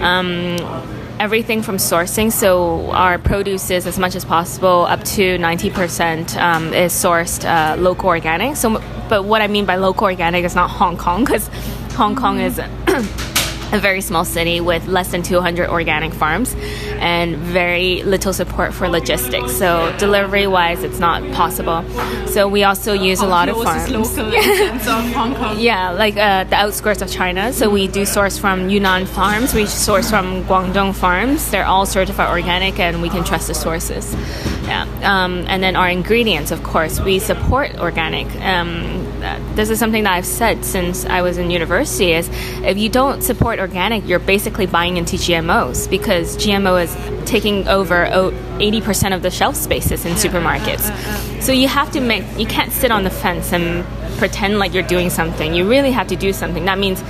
um, 0.00 0.56
everything 1.18 1.62
from 1.62 1.76
sourcing. 1.76 2.30
So 2.30 2.90
our 2.90 3.18
produce 3.18 3.70
is 3.70 3.86
as 3.86 3.98
much 3.98 4.14
as 4.14 4.24
possible, 4.24 4.86
up 4.86 5.02
to 5.04 5.38
90% 5.38 6.36
um, 6.36 6.72
is 6.72 6.92
sourced 6.92 7.44
uh, 7.44 7.80
local 7.80 8.08
organic. 8.08 8.56
So, 8.56 8.82
but 9.08 9.24
what 9.24 9.42
I 9.42 9.46
mean 9.46 9.66
by 9.66 9.76
local 9.76 10.04
organic 10.04 10.44
is 10.44 10.54
not 10.54 10.70
Hong 10.70 10.96
Kong 10.96 11.24
because 11.24 11.48
Hong 11.96 12.14
Kong 12.14 12.40
is 12.40 12.58
a 12.58 13.78
very 13.80 14.02
small 14.02 14.26
city 14.26 14.60
with 14.60 14.86
less 14.86 15.12
than 15.12 15.22
200 15.22 15.70
organic 15.70 16.12
farms 16.12 16.54
and 16.98 17.36
very 17.36 18.02
little 18.02 18.34
support 18.34 18.74
for 18.74 18.86
logistics. 18.86 19.56
So 19.56 19.96
delivery 19.98 20.46
wise, 20.46 20.82
it's 20.82 20.98
not 20.98 21.22
possible. 21.32 21.82
So 22.26 22.48
we 22.48 22.64
also 22.64 22.92
use 22.92 23.22
a 23.22 23.26
lot 23.26 23.48
of 23.48 23.56
farms. 23.62 23.90
yeah, 25.58 25.92
like 25.92 26.18
uh, 26.18 26.44
the 26.44 26.56
outskirts 26.56 27.00
of 27.00 27.10
China. 27.10 27.50
So 27.54 27.70
we 27.70 27.88
do 27.88 28.04
source 28.04 28.36
from 28.36 28.68
Yunnan 28.68 29.06
farms. 29.06 29.54
We 29.54 29.64
source 29.64 30.10
from 30.10 30.44
Guangdong 30.44 30.94
farms. 30.94 31.50
They're 31.50 31.64
all 31.64 31.86
certified 31.86 32.28
organic, 32.28 32.78
and 32.78 33.00
we 33.00 33.08
can 33.08 33.24
trust 33.24 33.48
the 33.48 33.54
sources. 33.54 34.14
Yeah, 34.64 34.82
um, 35.02 35.46
and 35.48 35.62
then 35.62 35.76
our 35.76 35.88
ingredients, 35.88 36.50
of 36.50 36.62
course, 36.62 37.00
we 37.00 37.20
support 37.20 37.78
organic. 37.78 38.26
Um, 38.42 39.05
this 39.54 39.70
is 39.70 39.78
something 39.78 40.04
that 40.04 40.12
I've 40.12 40.26
said 40.26 40.64
since 40.64 41.04
I 41.04 41.22
was 41.22 41.38
in 41.38 41.50
university 41.50 42.12
is 42.12 42.28
if 42.62 42.78
you 42.78 42.88
don't 42.88 43.22
support 43.22 43.58
organic, 43.58 44.06
you're 44.06 44.18
basically 44.18 44.66
buying 44.66 44.96
into 44.96 45.16
GMOs 45.16 45.88
because 45.88 46.36
GMO 46.36 46.82
is 46.82 46.94
taking 47.28 47.66
over 47.68 48.06
80% 48.06 49.14
of 49.14 49.22
the 49.22 49.30
shelf 49.30 49.56
spaces 49.56 50.04
in 50.04 50.14
supermarkets. 50.14 51.42
So 51.42 51.52
you 51.52 51.68
have 51.68 51.90
to 51.92 52.00
make 52.00 52.24
you 52.38 52.46
can't 52.46 52.72
sit 52.72 52.90
on 52.90 53.04
the 53.04 53.10
fence 53.10 53.52
and 53.52 53.84
pretend 54.18 54.58
like 54.58 54.74
you're 54.74 54.82
doing 54.82 55.10
something. 55.10 55.54
You 55.54 55.68
really 55.68 55.90
have 55.90 56.08
to 56.08 56.16
do 56.16 56.32
something. 56.32 56.64
That 56.64 56.78
means 56.78 57.02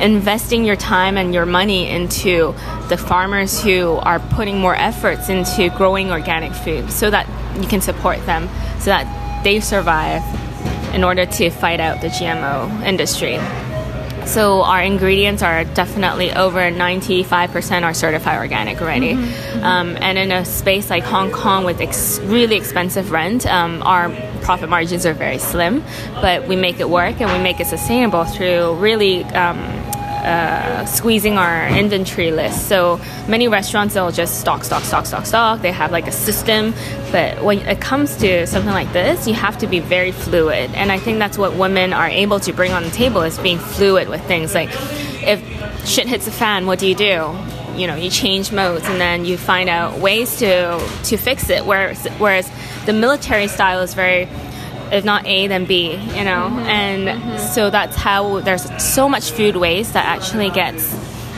investing 0.00 0.64
your 0.64 0.76
time 0.76 1.16
and 1.16 1.32
your 1.32 1.46
money 1.46 1.88
into 1.88 2.54
the 2.88 2.96
farmers 2.96 3.62
who 3.62 3.94
are 4.02 4.20
putting 4.20 4.58
more 4.58 4.74
efforts 4.74 5.28
into 5.28 5.70
growing 5.70 6.10
organic 6.10 6.52
food 6.52 6.90
so 6.90 7.10
that 7.10 7.26
you 7.60 7.66
can 7.66 7.80
support 7.80 8.24
them 8.26 8.48
so 8.78 8.86
that 8.86 9.42
they 9.42 9.60
survive 9.60 10.22
in 10.94 11.04
order 11.04 11.26
to 11.26 11.50
fight 11.50 11.80
out 11.80 12.00
the 12.00 12.08
GMO 12.08 12.84
industry. 12.84 13.38
So 14.26 14.62
our 14.62 14.82
ingredients 14.82 15.42
are 15.42 15.64
definitely 15.64 16.32
over 16.32 16.58
95% 16.58 17.84
are 17.84 17.94
certified 17.94 18.38
organic 18.38 18.82
already. 18.82 19.14
Mm-hmm. 19.14 19.64
Um, 19.64 19.96
and 20.00 20.18
in 20.18 20.32
a 20.32 20.44
space 20.44 20.90
like 20.90 21.04
Hong 21.04 21.30
Kong 21.30 21.64
with 21.64 21.80
ex- 21.80 22.18
really 22.24 22.56
expensive 22.56 23.12
rent, 23.12 23.46
um, 23.46 23.82
our 23.84 24.10
profit 24.42 24.68
margins 24.68 25.06
are 25.06 25.14
very 25.14 25.38
slim, 25.38 25.82
but 26.14 26.48
we 26.48 26.56
make 26.56 26.80
it 26.80 26.90
work 26.90 27.20
and 27.20 27.32
we 27.32 27.38
make 27.38 27.60
it 27.60 27.68
sustainable 27.68 28.24
through 28.24 28.74
really 28.74 29.22
um, 29.26 29.58
uh, 30.26 30.84
squeezing 30.86 31.38
our 31.38 31.68
inventory 31.68 32.32
list. 32.32 32.68
So 32.68 33.00
many 33.28 33.46
restaurants 33.46 33.94
they'll 33.94 34.10
just 34.10 34.40
stock, 34.40 34.64
stock, 34.64 34.82
stock, 34.82 35.06
stock, 35.06 35.24
stock. 35.24 35.62
They 35.62 35.70
have 35.70 35.92
like 35.92 36.08
a 36.08 36.12
system, 36.12 36.74
but 37.12 37.42
when 37.44 37.60
it 37.60 37.80
comes 37.80 38.16
to 38.16 38.46
something 38.46 38.72
like 38.72 38.92
this, 38.92 39.28
you 39.28 39.34
have 39.34 39.56
to 39.58 39.68
be 39.68 39.78
very 39.78 40.10
fluid. 40.10 40.72
And 40.74 40.90
I 40.90 40.98
think 40.98 41.20
that's 41.20 41.38
what 41.38 41.54
women 41.54 41.92
are 41.92 42.08
able 42.08 42.40
to 42.40 42.52
bring 42.52 42.72
on 42.72 42.82
the 42.82 42.90
table 42.90 43.22
is 43.22 43.38
being 43.38 43.58
fluid 43.58 44.08
with 44.08 44.22
things. 44.26 44.52
Like 44.52 44.70
if 45.22 45.40
shit 45.86 46.08
hits 46.08 46.24
the 46.24 46.32
fan, 46.32 46.66
what 46.66 46.80
do 46.80 46.88
you 46.88 46.96
do? 46.96 47.32
You 47.76 47.86
know, 47.86 47.94
you 47.94 48.10
change 48.10 48.50
modes 48.50 48.84
and 48.86 49.00
then 49.00 49.24
you 49.24 49.36
find 49.36 49.68
out 49.68 49.98
ways 50.00 50.38
to 50.38 50.84
to 51.04 51.16
fix 51.16 51.50
it. 51.50 51.64
Whereas 51.64 52.04
whereas 52.18 52.50
the 52.86 52.92
military 52.92 53.46
style 53.46 53.80
is 53.80 53.94
very 53.94 54.28
if 54.92 55.04
not 55.04 55.26
A, 55.26 55.46
then 55.46 55.64
B, 55.64 55.92
you 55.92 56.24
know? 56.24 56.48
Mm-hmm. 56.48 56.58
And 56.58 57.08
mm-hmm. 57.08 57.38
so 57.38 57.70
that's 57.70 57.96
how 57.96 58.40
there's 58.40 58.64
so 58.82 59.08
much 59.08 59.30
food 59.30 59.56
waste 59.56 59.94
that 59.94 60.04
actually 60.04 60.50
gets 60.50 60.94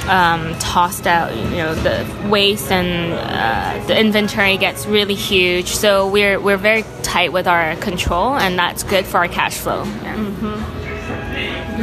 um, 0.09 0.55
tossed 0.59 1.07
out. 1.07 1.35
You 1.37 1.57
know, 1.57 1.75
the 1.75 2.29
waste 2.29 2.71
and 2.71 3.13
uh, 3.13 3.87
the 3.87 3.99
inventory 3.99 4.57
gets 4.57 4.87
really 4.87 5.15
huge. 5.15 5.69
So 5.69 6.09
we're, 6.09 6.41
we're 6.41 6.57
very 6.57 6.85
tight 7.03 7.33
with 7.33 7.47
our 7.47 7.77
control, 7.77 8.37
and 8.37 8.59
that's 8.59 8.83
good 8.83 9.07
for 9.07 9.19
our 9.19 9.29
cash 9.29 9.57
flow. 9.57 9.85
Yeah. 9.85 10.17
Mm-hmm 10.17 10.79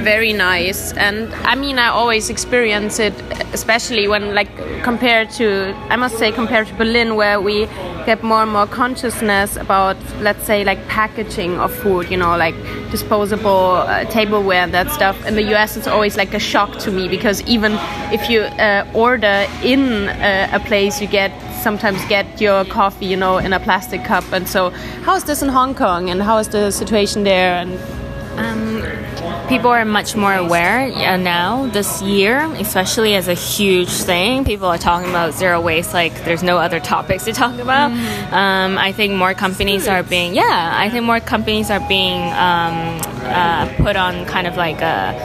very 0.03 0.34
nice 0.34 0.91
and 0.93 1.34
i 1.45 1.55
mean 1.55 1.79
i 1.79 1.88
always 1.88 2.29
experience 2.29 3.00
it 3.00 3.13
especially 3.53 4.07
when 4.07 4.36
like 4.36 4.50
compared 4.84 5.29
to 5.29 5.74
i 5.89 5.95
must 5.95 6.17
say 6.17 6.31
compared 6.31 6.67
to 6.67 6.74
berlin 6.75 7.15
where 7.15 7.39
we 7.39 7.65
get 8.06 8.24
more 8.24 8.44
and 8.44 8.52
more 8.52 8.68
consciousness 8.68 9.56
about 9.56 9.98
let's 10.22 10.44
say 10.46 10.64
like 10.64 10.80
packaging 10.88 11.60
of 11.60 11.74
food 11.74 12.10
you 12.10 12.18
know 12.18 12.38
like 12.38 12.56
disposable 12.92 13.72
uh, 13.76 14.06
tableware 14.06 14.62
and 14.64 14.74
that 14.74 14.90
stuff. 14.92 15.16
In 15.26 15.36
the 15.36 15.44
us 15.44 15.76
it's 15.78 15.88
always 15.88 16.16
like 16.18 16.34
a 16.34 16.40
shock 16.40 16.78
to 16.80 16.92
me 16.92 17.08
because 17.08 17.42
even 17.44 17.74
if 18.14 18.30
you 18.30 18.42
uh, 18.42 18.86
order 18.94 19.48
in 19.64 20.10
uh, 20.10 20.50
a 20.54 20.60
place 20.60 21.02
you 21.02 21.08
get 21.08 21.32
sometimes 21.62 22.04
get 22.06 22.40
your 22.40 22.64
coffee 22.66 23.08
you 23.08 23.18
know 23.18 23.38
in 23.38 23.54
a 23.54 23.60
plastic 23.60 24.04
cup. 24.04 24.26
And 24.32 24.48
so 24.48 24.70
how 25.06 25.16
is 25.16 25.24
this 25.24 25.42
in 25.42 25.50
hong 25.50 25.76
kong? 25.76 26.10
And 26.10 26.22
how 26.22 26.38
is 26.38 26.48
the 26.50 26.72
situation 26.72 27.24
there? 27.24 27.56
And 27.56 27.72
um, 28.38 29.14
people 29.48 29.70
are 29.70 29.86
much 29.86 30.16
more 30.16 30.34
aware 30.34 30.92
uh, 30.92 31.18
now 31.18 31.68
this 31.68 32.02
year, 32.02 32.46
especially 32.56 33.16
as 33.16 33.28
a 33.28 33.34
huge 33.34 33.90
thing. 33.90 34.46
People 34.46 34.68
are 34.68 34.78
talking 34.78 35.10
about 35.10 35.34
zero 35.34 35.62
waste 35.62 35.94
like 35.94 36.14
there's 36.25 36.44
no 36.44 36.58
other 36.58 36.80
topics 36.80 37.25
to 37.25 37.34
talk 37.34 37.60
about. 37.60 37.92
Mm-hmm. 37.92 38.34
Um, 38.34 38.78
I 38.78 38.92
think 38.92 39.14
more 39.14 39.34
companies 39.34 39.88
are 39.88 40.04
being, 40.04 40.36
yeah, 40.36 40.74
I 40.75 40.90
think 40.90 41.06
more 41.06 41.20
companies 41.20 41.70
are 41.70 41.86
being 41.88 42.22
um, 42.34 43.02
uh, 43.24 43.74
put 43.78 43.96
on 43.96 44.25
kind 44.25 44.48
of 44.48 44.58
like 44.58 44.82
a. 44.82 45.16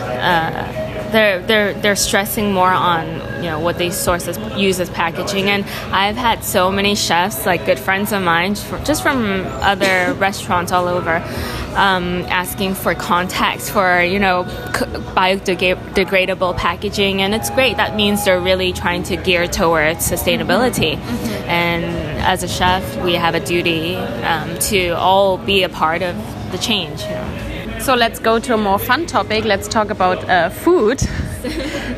Uh, 0.00 0.79
they're 1.10 1.40
they're 1.42 1.74
they're 1.74 1.96
stressing 1.96 2.52
more 2.52 2.70
on 2.70 3.06
you 3.42 3.50
know 3.50 3.60
what 3.60 3.78
they 3.78 3.90
source 3.90 4.28
as 4.28 4.38
use 4.58 4.80
as 4.80 4.90
packaging. 4.90 5.48
And 5.48 5.64
I've 5.92 6.16
had 6.16 6.44
so 6.44 6.70
many 6.70 6.94
chefs 6.94 7.46
like 7.46 7.66
good 7.66 7.78
friends 7.78 8.12
of 8.12 8.22
mine 8.22 8.54
just 8.84 9.02
from 9.02 9.44
other 9.60 10.14
restaurants 10.18 10.72
all 10.72 10.88
over 10.88 11.16
um, 11.76 12.22
asking 12.28 12.74
for 12.74 12.94
contacts 12.94 13.70
for 13.70 14.02
you 14.02 14.18
know 14.18 14.44
biodegradable 15.14 16.56
packaging. 16.56 17.22
And 17.22 17.34
it's 17.34 17.50
great. 17.50 17.76
That 17.76 17.96
means 17.96 18.24
they're 18.24 18.40
really 18.40 18.72
trying 18.72 19.02
to 19.04 19.16
gear 19.16 19.46
towards 19.46 20.10
sustainability. 20.10 20.96
Mm-hmm. 21.00 21.48
and 21.48 21.84
as 22.20 22.42
a 22.42 22.48
chef 22.48 23.02
we 23.02 23.14
have 23.14 23.34
a 23.34 23.40
duty 23.40 23.96
um, 23.96 24.58
to 24.58 24.90
all 24.90 25.38
be 25.38 25.62
a 25.62 25.68
part 25.68 26.02
of 26.02 26.14
the 26.52 26.58
change 26.58 27.02
you 27.02 27.08
know 27.08 27.29
so 27.80 27.94
let's 27.94 28.18
go 28.18 28.38
to 28.38 28.54
a 28.54 28.56
more 28.56 28.78
fun 28.78 29.06
topic. 29.06 29.44
Let's 29.44 29.66
talk 29.66 29.90
about 29.90 30.28
uh, 30.28 30.50
food. 30.50 31.02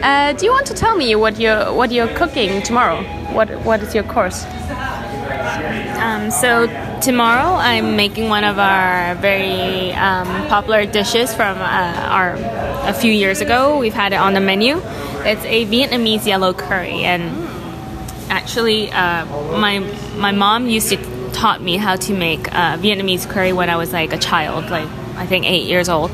uh, 0.02 0.32
do 0.32 0.46
you 0.46 0.52
want 0.52 0.66
to 0.66 0.74
tell 0.74 0.96
me 0.96 1.14
what 1.14 1.38
you're 1.38 1.72
what 1.72 1.90
you're 1.90 2.12
cooking 2.14 2.62
tomorrow? 2.62 3.02
What 3.34 3.50
what 3.64 3.82
is 3.82 3.94
your 3.94 4.04
course? 4.04 4.44
Um, 5.98 6.30
so 6.30 6.66
tomorrow 7.00 7.54
I'm 7.56 7.96
making 7.96 8.28
one 8.28 8.44
of 8.44 8.58
our 8.58 9.14
very 9.16 9.92
um, 9.92 10.26
popular 10.48 10.86
dishes 10.86 11.34
from 11.34 11.58
uh, 11.58 12.08
our 12.10 12.36
a 12.88 12.92
few 12.92 13.12
years 13.12 13.40
ago. 13.40 13.78
We've 13.78 13.94
had 13.94 14.12
it 14.12 14.16
on 14.16 14.34
the 14.34 14.40
menu. 14.40 14.80
It's 15.24 15.44
a 15.44 15.66
Vietnamese 15.66 16.26
yellow 16.26 16.52
curry, 16.52 17.04
and 17.04 17.22
actually, 18.30 18.90
uh, 18.90 19.24
my 19.58 19.80
my 20.16 20.32
mom 20.32 20.68
used 20.68 20.88
to 20.90 20.96
taught 21.32 21.60
me 21.60 21.76
how 21.76 21.96
to 21.96 22.12
make 22.14 22.52
uh, 22.54 22.76
Vietnamese 22.76 23.28
curry 23.28 23.52
when 23.52 23.70
I 23.70 23.76
was 23.76 23.92
like 23.92 24.12
a 24.12 24.18
child, 24.18 24.70
like 24.70 24.88
I 25.16 25.26
think 25.26 25.46
eight 25.46 25.64
years 25.64 25.88
old. 25.88 26.10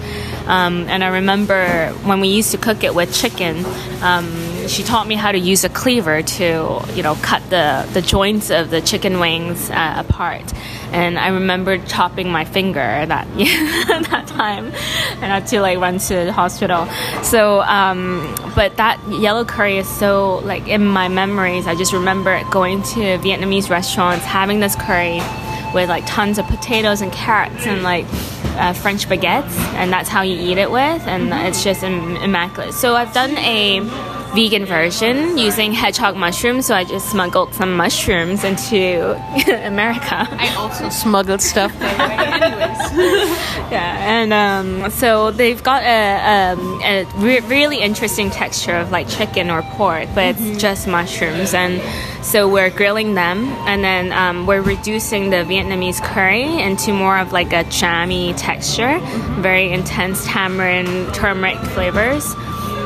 Um, 0.47 0.87
and 0.89 1.05
I 1.05 1.09
remember 1.09 1.91
when 2.05 2.21
we 2.21 2.29
used 2.29 2.53
to 2.53 2.59
cook 2.59 2.83
it 2.83 2.95
with 2.95 3.15
chicken, 3.15 3.65
um, 4.03 4.67
she 4.67 4.83
taught 4.83 5.07
me 5.07 5.15
how 5.15 5.31
to 5.31 5.39
use 5.39 5.65
a 5.65 5.69
cleaver 5.69 6.23
to, 6.23 6.83
you 6.95 7.03
know, 7.03 7.17
cut 7.17 7.43
the, 7.51 7.89
the 7.93 8.01
joints 8.01 8.51
of 8.51 8.71
the 8.71 8.81
chicken 8.81 9.21
wings 9.21 9.71
uh, 9.71 9.95
apart. 9.99 10.53
And 10.93 11.19
I 11.19 11.29
remember 11.29 11.79
chopping 11.79 12.33
my 12.33 12.47
finger 12.47 13.05
that 13.07 13.27
that 13.37 14.27
time, 14.29 14.73
and 15.21 15.25
I 15.25 15.41
had 15.41 15.47
to 15.49 15.61
like 15.61 15.79
run 15.79 15.99
to 15.99 16.15
the 16.25 16.33
hospital. 16.33 16.87
So, 17.23 17.61
um, 17.61 18.35
but 18.55 18.77
that 18.79 18.99
yellow 19.21 19.45
curry 19.45 19.77
is 19.77 19.89
so 19.89 20.39
like 20.39 20.67
in 20.67 20.87
my 20.87 21.09
memories. 21.09 21.67
I 21.67 21.75
just 21.75 21.93
remember 21.93 22.43
going 22.51 22.83
to 22.95 23.19
Vietnamese 23.19 23.69
restaurants 23.69 24.25
having 24.25 24.61
this 24.61 24.75
curry 24.77 25.21
with 25.75 25.89
like 25.89 26.05
tons 26.07 26.39
of 26.39 26.47
potatoes 26.47 27.03
and 27.03 27.13
carrots 27.13 27.67
and 27.67 27.83
like 27.83 28.07
uh, 28.59 28.73
French 28.73 29.09
baguettes, 29.09 29.55
and 29.75 29.93
that's 29.93 30.09
how 30.09 30.23
you 30.23 30.37
eat 30.39 30.59
it 30.59 30.71
with, 30.71 31.07
and 31.07 31.33
it's 31.47 31.63
just 31.65 31.83
Im- 31.83 32.17
immaculate. 32.17 32.75
So 32.75 32.95
I've 32.97 33.13
done 33.13 33.37
a 33.39 33.81
vegan 34.35 34.67
version 34.67 35.39
using 35.39 35.73
hedgehog 35.73 36.17
mushrooms. 36.17 36.67
So 36.67 36.75
I 36.75 36.85
just 36.85 37.11
smuggled 37.11 37.55
some 37.55 37.77
mushrooms 37.77 38.45
into 38.45 39.15
America. 39.67 40.29
I 40.31 40.55
also 40.57 40.89
smuggled 40.89 41.41
stuff. 41.41 41.73
yeah, 43.71 43.97
and 44.01 44.33
um, 44.33 44.91
so 44.91 45.31
they've 45.31 45.63
got 45.63 45.83
a, 45.83 46.53
um, 46.53 46.81
a 46.83 47.05
re- 47.17 47.41
really 47.41 47.81
interesting 47.81 48.31
texture 48.31 48.75
of 48.75 48.91
like 48.91 49.09
chicken 49.09 49.51
or 49.51 49.63
pork, 49.63 50.09
but 50.15 50.35
mm-hmm. 50.35 50.53
it's 50.53 50.61
just 50.61 50.87
mushrooms. 50.87 51.55
And 51.55 51.83
so 52.25 52.49
we're 52.49 52.71
grilling 52.71 53.15
them, 53.15 53.45
and 53.67 53.83
then 53.83 54.13
um, 54.13 54.47
we're 54.47 54.63
reducing 54.63 55.31
the 55.31 55.39
Vietnamese 55.39 56.03
curry 56.03 56.61
into 56.61 56.93
more 56.93 57.19
of 57.19 57.33
like 57.33 57.53
a 57.53 57.65
jammy 57.65 58.35
texture, 58.35 58.83
mm-hmm. 58.83 59.43
very 59.43 59.71
intense 59.71 60.25
tamarind, 60.27 61.15
turmeric 61.15 61.59
flavors, 61.59 62.35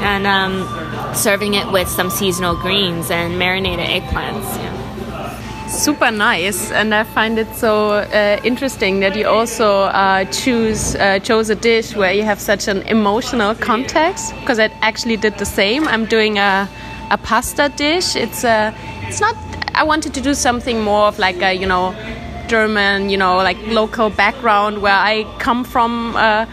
and 0.03 0.27
um, 0.27 0.63
serving 1.15 1.55
it 1.55 1.71
with 1.71 1.89
some 1.89 2.11
seasonal 2.11 2.57
greens 2.57 3.11
and 3.11 3.39
marinated 3.39 3.87
eggplants. 3.87 4.57
Yeah. 4.57 5.69
Super 5.69 6.11
nice, 6.11 6.71
and 6.71 6.95
I 6.95 7.05
find 7.05 7.39
it 7.39 7.55
so 7.55 7.93
uh, 7.93 8.41
interesting 8.45 9.01
that 9.01 9.17
you 9.17 9.27
also 9.27 9.85
uh, 9.85 10.25
choose 10.27 10.95
uh, 10.97 11.19
chose 11.21 11.49
a 11.49 11.55
dish 11.55 11.97
where 11.97 12.13
you 12.13 12.25
have 12.25 12.39
such 12.39 12.69
an 12.69 12.83
emotional 12.83 13.55
context. 13.55 14.35
Because 14.41 14.59
I 14.59 14.67
actually 14.83 15.17
did 15.17 15.39
the 15.39 15.47
same. 15.47 15.89
I'm 15.89 16.05
doing 16.05 16.39
a 16.39 16.69
a 17.11 17.17
pasta 17.17 17.71
dish. 17.75 18.17
It's 18.17 18.45
a 18.45 18.75
it's 19.09 19.21
not. 19.21 19.35
I 19.75 19.85
wanted 19.85 20.13
to 20.15 20.21
do 20.21 20.35
something 20.35 20.83
more 20.83 21.07
of 21.07 21.19
like 21.19 21.41
a 21.41 21.55
you 21.55 21.67
know 21.67 21.95
German, 22.49 23.09
you 23.09 23.17
know, 23.17 23.37
like 23.37 23.57
local 23.67 24.11
background 24.11 24.83
where 24.83 24.93
I 24.93 25.25
come 25.39 25.65
from. 25.65 26.17
Uh, 26.17 26.45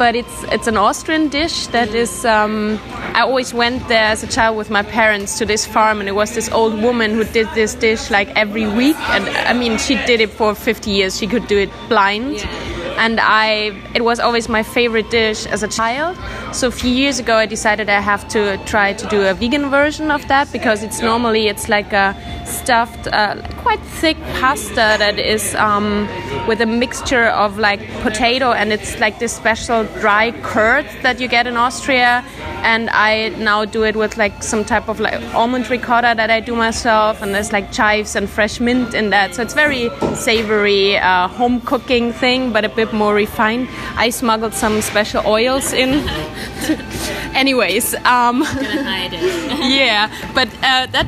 but 0.00 0.16
it's 0.16 0.44
it's 0.44 0.66
an 0.66 0.78
Austrian 0.78 1.28
dish 1.28 1.66
that 1.68 1.94
is. 1.94 2.24
Um, 2.24 2.80
I 3.12 3.20
always 3.20 3.52
went 3.52 3.86
there 3.86 4.06
as 4.06 4.22
a 4.22 4.26
child 4.26 4.56
with 4.56 4.70
my 4.70 4.82
parents 4.82 5.36
to 5.38 5.44
this 5.44 5.66
farm, 5.66 6.00
and 6.00 6.08
it 6.08 6.14
was 6.14 6.34
this 6.34 6.48
old 6.48 6.72
woman 6.80 7.10
who 7.10 7.24
did 7.24 7.48
this 7.54 7.74
dish 7.74 8.10
like 8.10 8.28
every 8.34 8.66
week. 8.66 8.96
And 9.10 9.28
I 9.46 9.52
mean, 9.52 9.76
she 9.76 9.96
did 10.06 10.22
it 10.22 10.30
for 10.30 10.54
50 10.54 10.90
years. 10.90 11.18
She 11.18 11.26
could 11.26 11.46
do 11.48 11.58
it 11.58 11.70
blind. 11.90 12.36
Yeah 12.36 12.80
and 13.00 13.18
I 13.18 13.72
it 13.94 14.04
was 14.04 14.20
always 14.20 14.48
my 14.48 14.62
favorite 14.62 15.10
dish 15.10 15.46
as 15.46 15.62
a 15.62 15.68
child. 15.68 16.18
So 16.52 16.66
a 16.66 16.72
few 16.72 16.90
years 16.90 17.20
ago, 17.20 17.36
I 17.36 17.46
decided 17.46 17.88
I 17.88 18.00
have 18.00 18.26
to 18.30 18.58
try 18.66 18.92
to 18.92 19.06
do 19.06 19.24
a 19.24 19.34
vegan 19.34 19.70
version 19.70 20.10
of 20.10 20.26
that 20.26 20.50
because 20.50 20.82
it's 20.82 21.00
normally 21.00 21.46
it's 21.46 21.68
like 21.68 21.92
a 21.92 22.16
stuffed, 22.44 23.06
uh, 23.06 23.40
quite 23.58 23.80
thick 23.80 24.16
pasta 24.40 24.74
that 24.74 25.20
is 25.20 25.54
um, 25.54 26.08
with 26.48 26.60
a 26.60 26.66
mixture 26.66 27.26
of 27.26 27.58
like 27.58 27.80
potato 28.02 28.50
and 28.50 28.72
it's 28.72 28.98
like 28.98 29.20
this 29.20 29.32
special 29.32 29.84
dry 30.00 30.32
curd 30.42 30.86
that 31.02 31.20
you 31.20 31.28
get 31.28 31.46
in 31.46 31.56
Austria. 31.56 32.24
And 32.62 32.90
I 32.90 33.28
now 33.38 33.64
do 33.64 33.84
it 33.84 33.94
with 33.96 34.16
like 34.18 34.42
some 34.42 34.64
type 34.64 34.88
of 34.88 35.00
like 35.00 35.22
almond 35.34 35.70
ricotta 35.70 36.14
that 36.16 36.30
I 36.30 36.40
do 36.40 36.54
myself, 36.54 37.22
and 37.22 37.34
there's 37.34 37.52
like 37.52 37.72
chives 37.72 38.16
and 38.16 38.28
fresh 38.28 38.60
mint 38.60 38.92
in 38.92 39.08
that. 39.10 39.34
So 39.34 39.40
it's 39.40 39.54
very 39.54 39.88
savory 40.14 40.98
uh, 40.98 41.28
home 41.28 41.62
cooking 41.62 42.12
thing, 42.12 42.52
but 42.52 42.66
a 42.66 42.68
bit 42.68 42.92
more 42.92 43.14
refined. 43.14 43.66
I 43.96 44.10
smuggled 44.10 44.52
some 44.52 44.82
special 44.82 45.26
oils 45.26 45.72
in. 45.72 46.06
Anyways, 47.34 47.94
um, 48.04 48.42
yeah, 48.60 50.10
but 50.34 50.48
uh, 50.62 50.86
that 50.86 51.06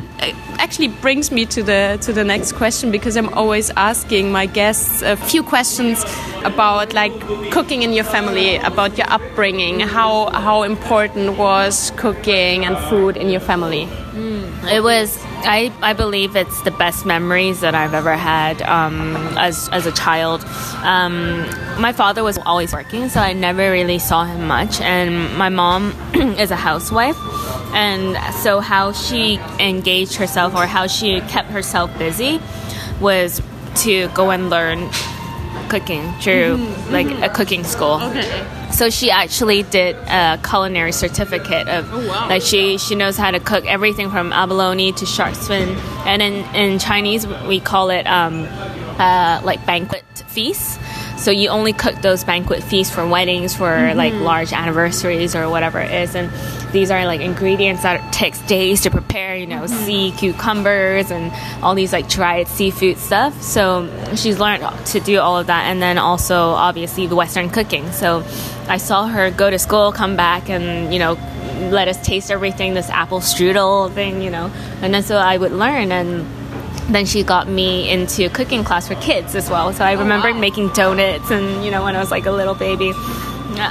actually 0.58 0.88
brings 0.88 1.30
me 1.30 1.46
to 1.46 1.62
the 1.62 1.98
to 2.02 2.12
the 2.12 2.24
next 2.24 2.52
question 2.52 2.90
because 2.90 3.16
I'm 3.16 3.32
always 3.34 3.70
asking 3.76 4.32
my 4.32 4.46
guests 4.46 5.02
a 5.02 5.16
few 5.16 5.42
questions 5.42 6.04
about 6.44 6.92
like 6.92 7.12
cooking 7.50 7.82
in 7.82 7.92
your 7.92 8.04
family, 8.04 8.56
about 8.56 8.96
your 8.98 9.10
upbringing, 9.10 9.80
how 9.80 10.30
how 10.30 10.62
important 10.62 11.38
was 11.38 11.92
cooking 11.96 12.64
and 12.64 12.76
food 12.88 13.16
in 13.16 13.28
your 13.28 13.40
family. 13.40 13.86
Mm. 14.14 14.72
It 14.72 14.82
was 14.82 15.18
I, 15.44 15.72
I 15.82 15.92
believe 15.92 16.36
it's 16.36 16.62
the 16.62 16.70
best 16.70 17.04
memories 17.04 17.60
that 17.60 17.74
I've 17.74 17.94
ever 17.94 18.16
had 18.16 18.62
um, 18.62 19.16
as, 19.38 19.68
as 19.70 19.86
a 19.86 19.92
child. 19.92 20.44
Um, 20.82 21.40
my 21.80 21.92
father 21.92 22.22
was 22.22 22.38
always 22.38 22.72
working, 22.72 23.08
so 23.08 23.20
I 23.20 23.32
never 23.32 23.70
really 23.70 23.98
saw 23.98 24.24
him 24.24 24.46
much. 24.46 24.80
And 24.80 25.36
my 25.36 25.48
mom 25.48 25.92
is 26.14 26.50
a 26.50 26.56
housewife. 26.56 27.16
And 27.74 28.16
so, 28.34 28.60
how 28.60 28.92
she 28.92 29.38
engaged 29.58 30.16
herself 30.16 30.54
or 30.54 30.66
how 30.66 30.86
she 30.86 31.20
kept 31.22 31.48
herself 31.48 31.96
busy 31.98 32.40
was 33.00 33.40
to 33.76 34.08
go 34.08 34.30
and 34.30 34.50
learn 34.50 34.90
cooking 35.72 36.02
through 36.22 36.56
mm-hmm. 36.58 36.92
like 36.92 37.10
a 37.28 37.30
cooking 37.38 37.64
school. 37.64 37.96
Okay. 38.08 38.28
So 38.72 38.90
she 38.90 39.10
actually 39.10 39.62
did 39.64 39.96
a 40.08 40.38
culinary 40.48 40.92
certificate 40.92 41.68
of 41.68 41.82
Oh, 41.92 42.08
wow. 42.08 42.28
like 42.28 42.42
she 42.42 42.78
she 42.78 42.94
knows 42.94 43.16
how 43.16 43.30
to 43.30 43.40
cook 43.40 43.64
everything 43.66 44.10
from 44.10 44.32
abalone 44.32 44.92
to 45.00 45.06
shark 45.06 45.34
fin, 45.34 45.68
and 46.06 46.20
in 46.22 46.34
in 46.54 46.78
Chinese 46.78 47.26
we 47.48 47.58
call 47.60 47.90
it 47.90 48.06
um, 48.06 48.34
uh, 48.98 49.40
like 49.44 49.64
banquet 49.66 50.04
feasts. 50.28 50.78
So 51.22 51.30
you 51.30 51.48
only 51.50 51.72
cook 51.72 51.96
those 52.02 52.24
banquet 52.24 52.62
feasts 52.70 52.92
for 52.94 53.06
weddings, 53.06 53.54
for 53.54 53.70
Mm-hmm. 53.70 53.96
like 54.02 54.14
large 54.14 54.52
anniversaries 54.52 55.36
or 55.36 55.48
whatever 55.48 55.78
it 55.80 55.92
is, 56.04 56.14
and 56.16 56.30
these 56.72 56.90
are 56.90 57.04
like 57.06 57.20
ingredients 57.20 57.82
that 57.82 58.00
takes 58.22 58.40
days 58.46 58.82
to 58.82 58.90
prepare. 58.90 59.34
You 59.36 59.46
know, 59.46 59.62
Mm-hmm. 59.62 59.84
sea 59.86 60.12
cucumbers 60.12 61.10
and 61.10 61.32
all 61.62 61.74
these 61.74 61.92
like 61.92 62.08
dried 62.08 62.46
seafood 62.48 62.98
stuff. 62.98 63.32
So 63.42 63.64
she's 64.16 64.38
learned 64.38 64.64
to 64.86 65.00
do 65.00 65.18
all 65.18 65.38
of 65.38 65.46
that, 65.48 65.66
and 65.66 65.80
then 65.80 65.98
also 65.98 66.36
obviously 66.68 67.06
the 67.06 67.16
Western 67.16 67.48
cooking. 67.50 67.90
So 67.92 68.24
I 68.68 68.78
saw 68.78 69.06
her 69.06 69.30
go 69.30 69.50
to 69.50 69.58
school, 69.58 69.92
come 69.92 70.16
back, 70.16 70.48
and 70.48 70.92
you 70.92 70.98
know 70.98 71.14
let 71.70 71.88
us 71.88 71.98
taste 72.04 72.30
everything. 72.30 72.74
This 72.74 72.90
apple 72.90 73.20
strudel 73.20 73.92
thing, 73.92 74.22
you 74.22 74.30
know, 74.30 74.50
and 74.82 74.92
then 74.94 75.02
so 75.02 75.16
I 75.16 75.36
would 75.36 75.52
learn 75.52 75.92
and 75.92 76.26
then 76.94 77.06
she 77.06 77.22
got 77.22 77.48
me 77.48 77.88
into 77.88 78.28
cooking 78.28 78.64
class 78.64 78.88
for 78.88 78.96
kids 78.96 79.34
as 79.34 79.48
well. 79.48 79.72
So 79.72 79.84
I 79.84 79.92
remembered 79.92 80.34
wow. 80.34 80.40
making 80.40 80.68
donuts 80.70 81.30
and 81.30 81.64
you 81.64 81.70
know 81.70 81.82
when 81.84 81.94
I 81.96 82.00
was 82.00 82.10
like 82.10 82.26
a 82.26 82.32
little 82.32 82.54
baby. 82.54 82.92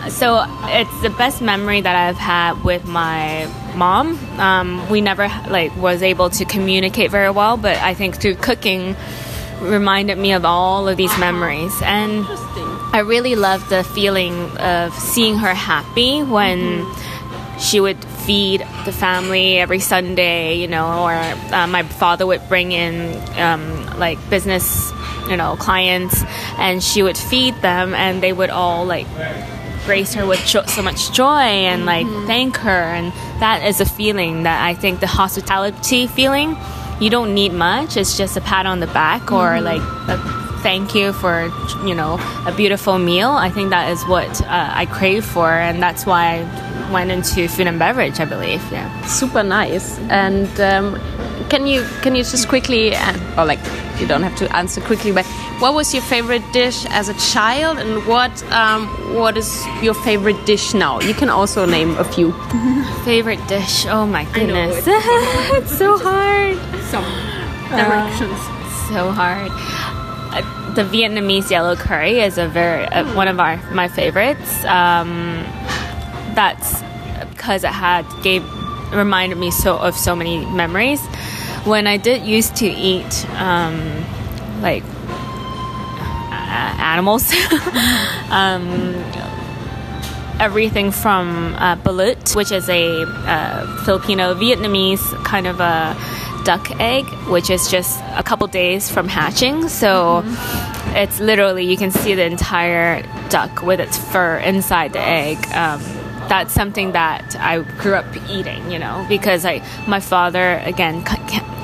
So 0.09 0.45
it's 0.79 1.01
the 1.01 1.13
best 1.17 1.41
memory 1.41 1.81
that 1.81 1.95
I've 1.95 2.17
had 2.17 2.63
with 2.63 2.85
my 2.85 3.49
mom. 3.75 4.17
Um, 4.39 4.89
we 4.89 5.01
never 5.01 5.27
like 5.49 5.75
was 5.75 6.01
able 6.01 6.29
to 6.31 6.45
communicate 6.45 7.11
very 7.11 7.29
well, 7.29 7.57
but 7.57 7.77
I 7.77 7.93
think 7.93 8.15
through 8.17 8.35
cooking 8.35 8.95
reminded 9.61 10.17
me 10.17 10.33
of 10.33 10.43
all 10.43 10.87
of 10.87 10.97
these 10.97 11.15
memories. 11.19 11.73
And 11.83 12.25
I 12.93 13.03
really 13.05 13.35
love 13.35 13.67
the 13.69 13.83
feeling 13.83 14.33
of 14.57 14.93
seeing 14.93 15.37
her 15.37 15.53
happy 15.53 16.23
when 16.23 16.85
she 17.59 17.79
would 17.79 18.03
feed 18.03 18.61
the 18.85 18.91
family 18.91 19.59
every 19.59 19.79
Sunday, 19.79 20.55
you 20.55 20.67
know, 20.67 21.03
or 21.03 21.13
uh, 21.13 21.67
my 21.67 21.83
father 21.83 22.25
would 22.25 22.41
bring 22.49 22.71
in 22.71 23.15
um, 23.39 23.99
like 23.99 24.17
business, 24.29 24.91
you 25.29 25.37
know, 25.37 25.55
clients, 25.57 26.23
and 26.57 26.83
she 26.83 27.03
would 27.03 27.17
feed 27.17 27.53
them, 27.61 27.93
and 27.93 28.21
they 28.21 28.33
would 28.33 28.49
all 28.49 28.85
like 28.85 29.07
grace 29.91 30.13
her 30.13 30.25
with 30.25 30.39
so 30.47 30.81
much 30.81 31.11
joy 31.11 31.49
and 31.69 31.85
like 31.85 32.07
thank 32.25 32.55
her, 32.55 32.83
and 32.97 33.11
that 33.41 33.61
is 33.67 33.81
a 33.81 33.85
feeling 33.85 34.43
that 34.43 34.65
I 34.65 34.73
think 34.73 35.01
the 35.01 35.07
hospitality 35.21 36.07
feeling. 36.07 36.55
You 37.01 37.09
don't 37.09 37.33
need 37.33 37.51
much. 37.51 37.97
It's 37.97 38.15
just 38.17 38.37
a 38.37 38.41
pat 38.41 38.65
on 38.65 38.79
the 38.79 38.87
back 38.87 39.33
or 39.33 39.59
like 39.59 39.81
a 40.07 40.17
thank 40.63 40.95
you 40.95 41.11
for 41.11 41.51
you 41.83 41.93
know 41.93 42.13
a 42.45 42.53
beautiful 42.55 42.99
meal 42.99 43.31
i 43.31 43.49
think 43.49 43.71
that 43.71 43.89
is 43.89 43.99
what 44.05 44.31
uh, 44.43 44.81
i 44.81 44.85
crave 44.85 45.25
for 45.25 45.49
and 45.49 45.81
that's 45.81 46.05
why 46.05 46.23
i 46.35 46.91
went 46.93 47.09
into 47.09 47.47
food 47.47 47.65
and 47.65 47.79
beverage 47.79 48.19
i 48.19 48.25
believe 48.25 48.61
yeah 48.71 48.87
Super 49.07 49.41
nice. 49.41 49.97
And 50.09 50.53
um, 50.61 50.95
can 51.49 51.65
you 51.67 51.83
can 52.01 52.15
you 52.15 52.23
just 52.23 52.47
quickly, 52.47 52.95
uh, 52.95 53.13
or 53.37 53.45
like 53.45 53.59
you 53.99 54.07
don't 54.07 54.23
have 54.23 54.35
to 54.37 54.55
answer 54.55 54.81
quickly, 54.81 55.11
but 55.11 55.25
what 55.59 55.73
was 55.73 55.93
your 55.93 56.03
favorite 56.03 56.43
dish 56.53 56.85
as 56.89 57.07
a 57.09 57.13
child, 57.33 57.77
and 57.77 58.05
what 58.07 58.31
um, 58.51 58.87
what 59.15 59.37
is 59.37 59.63
your 59.81 59.93
favorite 59.93 60.45
dish 60.45 60.73
now? 60.73 60.99
You 61.01 61.13
can 61.13 61.29
also 61.29 61.65
name 61.65 61.97
a 61.97 62.03
few. 62.03 62.31
favorite 63.05 63.45
dish 63.47 63.85
oh 63.87 64.05
my 64.05 64.23
know, 64.25 64.31
goodness 64.33 64.77
it's 64.77 64.87
it's 65.57 65.77
so 65.77 65.97
hard 65.97 66.55
Some 66.91 67.03
directions. 67.69 68.37
so 68.89 69.11
hard 69.11 69.49
uh, 70.33 70.73
the 70.75 70.83
vietnamese 70.83 71.49
yellow 71.49 71.75
curry 71.75 72.19
is 72.19 72.37
a 72.37 72.47
very 72.47 72.85
uh, 72.85 73.03
one 73.15 73.27
of 73.27 73.39
our 73.39 73.57
my 73.73 73.87
favorites 73.87 74.63
um, 74.65 75.09
that's 76.35 76.83
because 77.31 77.63
it 77.63 77.71
had 77.73 78.05
gave 78.21 78.43
reminded 78.93 79.37
me 79.37 79.51
so 79.51 79.77
of 79.77 79.95
so 79.95 80.15
many 80.15 80.45
memories 80.45 81.01
when 81.65 81.87
i 81.87 81.97
did 81.97 82.23
used 82.23 82.55
to 82.55 82.67
eat 82.67 83.29
um, 83.39 84.05
like 84.61 84.83
uh, 86.31 86.75
animals 86.79 87.31
um, 88.29 88.95
everything 90.41 90.91
from 90.91 91.53
uh, 91.55 91.75
balut, 91.77 92.35
which 92.35 92.51
is 92.51 92.67
a 92.67 93.03
uh, 93.03 93.85
Filipino 93.85 94.33
Vietnamese 94.33 95.03
kind 95.23 95.45
of 95.45 95.59
a 95.59 95.95
duck 96.43 96.71
egg, 96.79 97.05
which 97.29 97.51
is 97.51 97.69
just 97.69 98.01
a 98.15 98.23
couple 98.23 98.47
days 98.47 98.89
from 98.89 99.07
hatching. 99.07 99.69
So 99.69 100.23
it's 100.95 101.19
literally 101.19 101.65
you 101.65 101.77
can 101.77 101.91
see 101.91 102.15
the 102.15 102.25
entire 102.25 103.03
duck 103.29 103.61
with 103.61 103.79
its 103.79 103.97
fur 103.97 104.37
inside 104.37 104.93
the 104.93 104.99
egg. 104.99 105.37
Um, 105.53 105.79
that's 106.31 106.53
something 106.53 106.93
that 106.93 107.35
I 107.35 107.59
grew 107.81 107.93
up 107.93 108.05
eating, 108.29 108.71
you 108.71 108.79
know, 108.79 109.05
because 109.09 109.45
I 109.45 109.61
my 109.85 109.99
father 109.99 110.61
again 110.63 111.03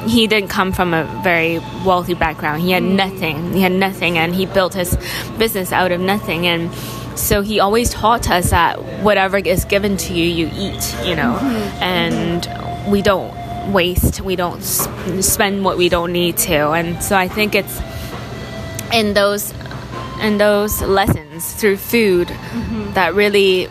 he 0.07 0.27
didn't 0.27 0.49
come 0.49 0.73
from 0.73 0.93
a 0.93 1.05
very 1.23 1.59
wealthy 1.85 2.15
background. 2.15 2.61
He 2.61 2.71
had 2.71 2.83
mm. 2.83 2.95
nothing. 2.95 3.53
He 3.53 3.61
had 3.61 3.71
nothing, 3.71 4.17
and 4.17 4.35
he 4.35 4.45
built 4.45 4.73
his 4.73 4.97
business 5.37 5.71
out 5.71 5.93
of 5.93 6.01
nothing. 6.01 6.47
And 6.47 6.73
so 7.17 7.41
he 7.41 7.61
always 7.61 7.91
taught 7.91 8.29
us 8.29 8.49
that 8.49 8.83
whatever 9.03 9.37
is 9.37 9.63
given 9.63 9.95
to 9.97 10.13
you, 10.13 10.25
you 10.25 10.47
eat, 10.53 10.95
you 11.05 11.15
know, 11.15 11.39
mm-hmm. 11.39 11.83
and 11.83 12.91
we 12.91 13.01
don't 13.01 13.33
waste. 13.71 14.19
We 14.19 14.35
don't 14.35 14.61
spend 14.61 15.63
what 15.63 15.77
we 15.77 15.87
don't 15.87 16.11
need 16.11 16.35
to. 16.49 16.71
And 16.71 17.01
so 17.01 17.15
I 17.15 17.29
think 17.29 17.55
it's 17.55 17.79
in 18.93 19.13
those 19.13 19.53
in 20.21 20.37
those 20.37 20.81
lessons 20.81 21.53
through 21.53 21.77
food 21.77 22.27
mm-hmm. 22.27 22.93
that 22.93 23.13
really 23.13 23.69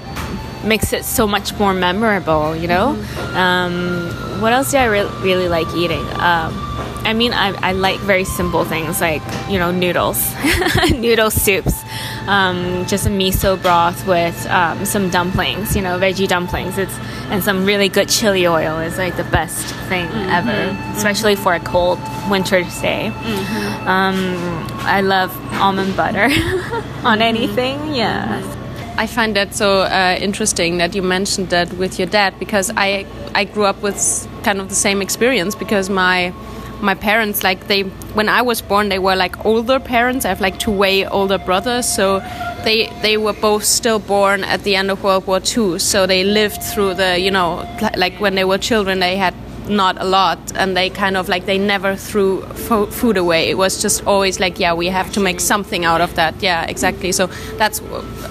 makes 0.66 0.92
it 0.92 1.04
so 1.04 1.26
much 1.26 1.54
more 1.58 1.72
memorable 1.74 2.54
you 2.56 2.68
know? 2.68 2.88
Um, 3.34 4.10
what 4.40 4.52
else 4.52 4.70
do 4.70 4.78
i 4.78 4.84
re- 4.84 5.10
really 5.20 5.48
like 5.48 5.68
eating? 5.74 6.04
Um, 6.20 6.52
i 7.04 7.12
mean 7.12 7.32
I, 7.32 7.54
I 7.62 7.72
like 7.72 8.00
very 8.00 8.24
simple 8.24 8.64
things 8.64 9.00
like 9.00 9.22
you 9.48 9.58
know 9.58 9.70
noodles 9.70 10.20
noodle 10.90 11.30
soups 11.30 11.84
um, 12.26 12.84
just 12.86 13.06
a 13.06 13.10
miso 13.10 13.60
broth 13.60 14.06
with 14.06 14.46
um, 14.46 14.84
some 14.84 15.10
dumplings 15.10 15.76
you 15.76 15.82
know 15.82 15.98
veggie 15.98 16.26
dumplings. 16.26 16.76
It's 16.78 16.96
and 17.30 17.42
some 17.42 17.64
really 17.64 17.88
good 17.88 18.08
chili 18.08 18.46
oil 18.46 18.78
is 18.78 18.98
like 18.98 19.16
the 19.16 19.24
best 19.24 19.74
thing 19.88 20.08
ever 20.30 20.76
especially 20.96 21.36
for 21.36 21.54
a 21.54 21.60
cold 21.60 21.98
winter's 22.30 22.80
day. 22.80 23.08
Um, 23.86 24.16
I 24.82 25.00
love 25.02 25.36
almond 25.54 25.96
butter 25.96 26.28
on 27.04 27.22
anything. 27.22 27.94
Yeah. 27.94 28.42
I 28.98 29.06
find 29.06 29.36
that 29.36 29.54
so 29.54 29.80
uh, 29.80 30.16
interesting 30.20 30.78
that 30.78 30.94
you 30.94 31.02
mentioned 31.02 31.50
that 31.50 31.72
with 31.74 31.98
your 31.98 32.08
dad 32.08 32.38
because 32.38 32.72
I 32.76 33.06
I 33.34 33.44
grew 33.44 33.64
up 33.64 33.82
with 33.82 34.28
kind 34.42 34.60
of 34.60 34.68
the 34.68 34.74
same 34.74 35.02
experience 35.02 35.54
because 35.54 35.90
my 35.90 36.32
my 36.80 36.94
parents 36.94 37.42
like 37.42 37.66
they 37.66 37.82
when 38.14 38.28
I 38.28 38.42
was 38.42 38.62
born 38.62 38.88
they 38.88 38.98
were 38.98 39.14
like 39.16 39.44
older 39.44 39.78
parents. 39.78 40.24
I 40.24 40.28
have 40.30 40.40
like 40.40 40.58
two 40.58 40.70
way 40.72 41.06
older 41.06 41.38
brothers, 41.38 41.86
so 41.86 42.20
they 42.64 42.90
they 43.02 43.18
were 43.18 43.34
both 43.34 43.64
still 43.64 43.98
born 43.98 44.44
at 44.44 44.62
the 44.62 44.76
end 44.76 44.90
of 44.90 45.04
World 45.04 45.26
War 45.26 45.40
II. 45.40 45.78
So 45.78 46.06
they 46.06 46.24
lived 46.24 46.62
through 46.62 46.94
the 46.94 47.18
you 47.20 47.30
know 47.30 47.68
like 47.96 48.18
when 48.18 48.34
they 48.34 48.44
were 48.44 48.58
children 48.58 49.00
they 49.00 49.16
had 49.16 49.34
not 49.68 50.00
a 50.00 50.04
lot 50.04 50.38
and 50.56 50.76
they 50.76 50.90
kind 50.90 51.16
of 51.16 51.28
like 51.28 51.46
they 51.46 51.58
never 51.58 51.96
threw 51.96 52.42
fo- 52.42 52.86
food 52.86 53.16
away. 53.16 53.50
It 53.50 53.58
was 53.58 53.82
just 53.82 54.06
always 54.06 54.40
like 54.40 54.58
yeah 54.58 54.74
we 54.74 54.88
have 54.88 55.12
to 55.12 55.20
make 55.20 55.40
something 55.40 55.84
out 55.84 56.00
of 56.00 56.14
that. 56.14 56.42
Yeah 56.42 56.64
exactly. 56.64 57.12
So 57.12 57.26
that's 57.58 57.80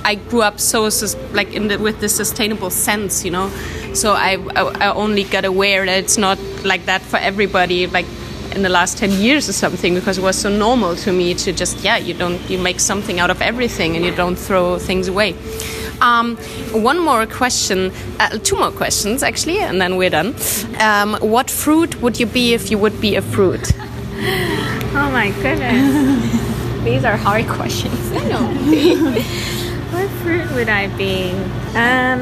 i 0.03 0.15
grew 0.15 0.41
up 0.41 0.59
so 0.59 0.89
like 1.33 1.51
in 1.53 1.67
the, 1.67 1.77
with 1.77 1.99
this 1.99 2.15
sustainable 2.15 2.69
sense 2.69 3.25
you 3.25 3.31
know? 3.31 3.49
So 3.93 4.13
I, 4.13 4.37
I 4.55 4.61
i 4.85 4.93
only 4.93 5.23
got 5.23 5.45
aware 5.45 5.85
that 5.85 5.97
it's 5.97 6.17
not 6.17 6.37
like 6.63 6.85
that 6.85 7.01
for 7.01 7.17
everybody 7.17 7.87
like 7.87 8.05
in 8.55 8.61
the 8.61 8.69
last 8.69 8.97
10 8.97 9.11
years 9.11 9.49
or 9.49 9.53
something 9.53 9.93
because 9.95 10.17
it 10.17 10.21
was 10.21 10.37
so 10.37 10.49
normal 10.49 10.95
to 10.95 11.11
me 11.11 11.33
to 11.33 11.51
just 11.51 11.79
yeah 11.83 11.97
you 11.97 12.13
don't 12.13 12.39
you 12.49 12.57
make 12.57 12.79
something 12.79 13.19
out 13.19 13.29
of 13.29 13.41
everything 13.41 13.95
and 13.95 14.05
you 14.05 14.15
don't 14.15 14.37
throw 14.37 14.79
things 14.79 15.07
away 15.07 15.35
um, 16.01 16.37
one 16.71 16.99
more 16.99 17.25
question, 17.25 17.91
uh, 18.19 18.37
two 18.39 18.55
more 18.57 18.71
questions 18.71 19.23
actually, 19.23 19.59
and 19.59 19.79
then 19.81 19.97
we're 19.97 20.09
done. 20.09 20.35
Um, 20.79 21.15
what 21.21 21.49
fruit 21.49 22.01
would 22.01 22.19
you 22.19 22.25
be 22.25 22.53
if 22.53 22.71
you 22.71 22.77
would 22.77 22.99
be 23.01 23.15
a 23.15 23.21
fruit? 23.21 23.71
Oh 24.97 25.11
my 25.11 25.29
goodness. 25.41 26.31
These 26.85 27.03
are 27.03 27.17
hard 27.17 27.47
questions. 27.47 27.99
I 28.13 28.23
know. 28.29 28.47
what 29.91 30.09
fruit 30.23 30.49
would 30.53 30.69
I 30.69 30.87
be? 30.95 31.31
Um, 31.75 32.21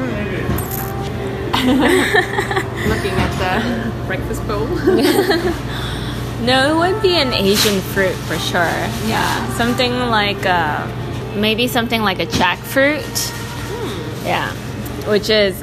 Looking 2.88 3.14
at 3.14 3.32
the 3.38 4.06
breakfast 4.06 4.44
bowl. 4.48 4.66
no, 6.44 6.84
it 6.84 6.92
would 6.92 7.00
be 7.00 7.14
an 7.14 7.32
Asian 7.32 7.80
fruit 7.80 8.16
for 8.26 8.36
sure. 8.38 8.64
Yeah. 9.06 9.52
Something 9.54 9.92
like 10.10 10.44
uh, 10.44 10.84
maybe 11.36 11.68
something 11.68 12.02
like 12.02 12.18
a 12.18 12.26
jackfruit. 12.26 13.32
Yeah. 14.24 14.52
Which 15.10 15.30
is 15.30 15.62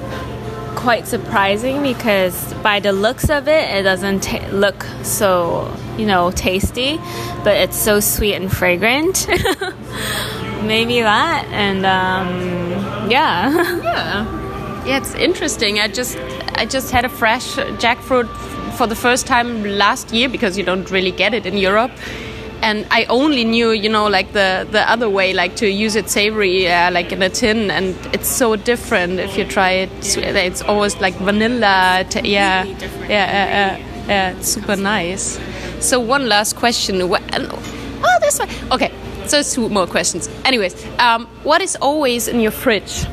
quite 0.76 1.08
surprising 1.08 1.84
because 1.84 2.54
by 2.56 2.80
the 2.80 2.91
looks 2.91 3.30
of 3.30 3.47
it, 3.47 3.69
it 3.76 3.84
doesn't 3.84 4.21
ta 4.24 4.47
look 4.52 4.86
so, 5.04 5.71
you 5.97 6.06
know, 6.06 6.32
tasty, 6.32 6.97
but 7.43 7.56
it's 7.58 7.78
so 7.78 8.00
sweet 8.00 8.36
and 8.36 8.52
fragrant. 8.52 9.28
maybe 10.63 11.02
that, 11.02 11.45
and 11.52 11.86
um, 11.86 13.10
yeah. 13.10 13.52
yeah, 13.84 14.86
yeah, 14.86 14.97
it's 14.97 15.13
interesting. 15.15 15.80
I 15.80 15.88
just 15.88 16.17
I 16.56 16.65
just 16.65 16.91
had 16.91 17.06
a 17.06 17.10
fresh 17.10 17.56
jackfruit 17.84 18.30
for 18.78 18.88
the 18.88 18.95
first 18.95 19.28
time 19.28 19.63
last 19.63 20.12
year 20.12 20.30
because 20.30 20.58
you 20.58 20.63
don't 20.63 20.89
really 20.89 21.12
get 21.12 21.34
it 21.34 21.45
in 21.45 21.58
Europe. 21.58 21.91
And 22.62 22.86
I 22.91 23.06
only 23.06 23.43
knew, 23.43 23.71
you 23.71 23.89
know, 23.89 24.08
like 24.08 24.34
the, 24.34 24.67
the 24.69 24.89
other 24.89 25.10
way, 25.10 25.34
like 25.34 25.56
to 25.58 25.67
use 25.67 25.95
it 25.95 26.10
savory, 26.10 26.67
uh, 26.67 26.91
like 26.91 27.12
in 27.12 27.21
a 27.24 27.30
tin, 27.30 27.71
and 27.71 27.95
it's 28.13 28.28
so 28.30 28.56
different 28.56 29.19
if 29.19 29.38
you 29.38 29.45
try 29.45 29.71
it. 29.71 29.89
It's 30.17 30.62
always 30.62 30.95
like 31.02 31.15
vanilla. 31.15 32.06
T- 32.10 32.30
yeah, 32.30 32.63
yeah, 32.63 32.76
yeah, 33.10 33.78
yeah, 33.78 34.06
yeah, 34.08 34.38
it's 34.38 34.47
super 34.47 34.76
nice. 34.76 35.39
So 35.80 36.00
one 36.00 36.30
last 36.30 36.56
question. 36.56 37.02
Oh, 37.02 38.17
this 38.21 38.38
one. 38.39 38.50
Okay, 38.71 38.91
so 39.26 39.41
two 39.41 39.69
more 39.69 39.88
questions. 39.88 40.30
Anyways, 40.45 40.76
um, 41.00 41.26
what 41.43 41.62
is 41.62 41.76
always 41.82 42.28
in 42.28 42.39
your 42.39 42.52
fridge? 42.52 43.06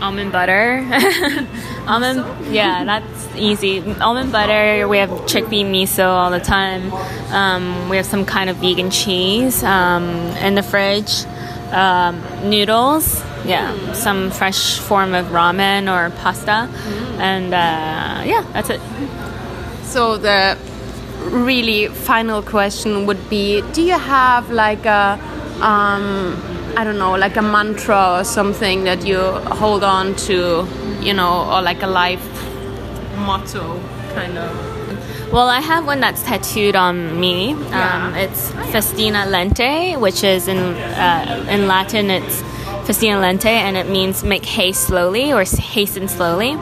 Almond 0.00 0.32
butter. 0.32 0.86
almond, 1.86 2.24
yeah, 2.54 2.84
that's 2.90 3.17
easy. 3.38 3.80
Almond 4.00 4.32
butter. 4.32 4.88
We 4.88 4.98
have 4.98 5.10
chickpea 5.26 5.64
miso 5.64 6.06
all 6.06 6.30
the 6.30 6.40
time. 6.40 6.92
Um, 7.32 7.88
we 7.88 7.96
have 7.96 8.06
some 8.06 8.24
kind 8.24 8.50
of 8.50 8.56
vegan 8.56 8.90
cheese 8.90 9.62
um, 9.62 10.04
in 10.46 10.54
the 10.54 10.62
fridge. 10.62 11.24
Um, 11.72 12.22
noodles. 12.48 13.22
Yeah, 13.44 13.92
some 13.92 14.30
fresh 14.30 14.78
form 14.78 15.14
of 15.14 15.26
ramen 15.26 15.88
or 15.88 16.10
pasta, 16.16 16.68
and 17.18 17.54
uh, 17.54 18.22
yeah, 18.26 18.44
that's 18.52 18.68
it. 18.68 18.80
So 19.84 20.18
the 20.18 20.58
really 21.20 21.88
final 21.88 22.42
question 22.42 23.06
would 23.06 23.30
be: 23.30 23.62
Do 23.72 23.82
you 23.82 23.98
have 23.98 24.50
like 24.50 24.84
a 24.86 25.18
um, 25.60 26.36
I 26.76 26.84
don't 26.84 26.98
know, 26.98 27.16
like 27.16 27.36
a 27.36 27.42
mantra 27.42 28.20
or 28.20 28.24
something 28.24 28.84
that 28.84 29.04
you 29.04 29.18
hold 29.18 29.82
on 29.82 30.14
to, 30.26 30.66
you 31.00 31.12
know, 31.12 31.50
or 31.50 31.60
like 31.60 31.82
a 31.82 31.88
life 31.88 32.22
motto, 33.18 33.80
kind 34.14 34.38
of? 34.38 35.32
Well, 35.32 35.48
I 35.48 35.60
have 35.60 35.86
one 35.86 36.00
that's 36.00 36.22
tattooed 36.22 36.74
on 36.74 37.20
me. 37.20 37.50
Yeah. 37.50 38.06
Um, 38.06 38.14
it's 38.14 38.50
Festina 38.72 39.26
Lente, 39.26 40.00
which 40.00 40.24
is 40.24 40.48
in 40.48 40.56
uh, 40.56 41.46
in 41.50 41.66
Latin. 41.66 42.10
It's 42.10 42.42
Festina 42.86 43.20
Lente, 43.20 43.46
and 43.46 43.76
it 43.76 43.88
means 43.88 44.24
make 44.24 44.46
haste 44.46 44.86
slowly 44.86 45.32
or 45.32 45.44
hasten 45.44 46.08
slowly. 46.08 46.56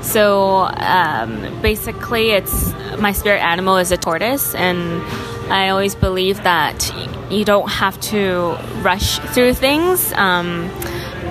So 0.00 0.60
um, 0.60 1.60
basically, 1.60 2.30
it's 2.30 2.72
my 2.98 3.12
spirit 3.12 3.42
animal 3.42 3.76
is 3.76 3.92
a 3.92 3.98
tortoise, 3.98 4.54
and 4.54 5.02
I 5.52 5.68
always 5.68 5.94
believe 5.94 6.42
that 6.44 6.90
you 7.30 7.44
don't 7.44 7.68
have 7.68 8.00
to 8.12 8.56
rush 8.80 9.18
through 9.34 9.54
things. 9.54 10.12
Um, 10.14 10.70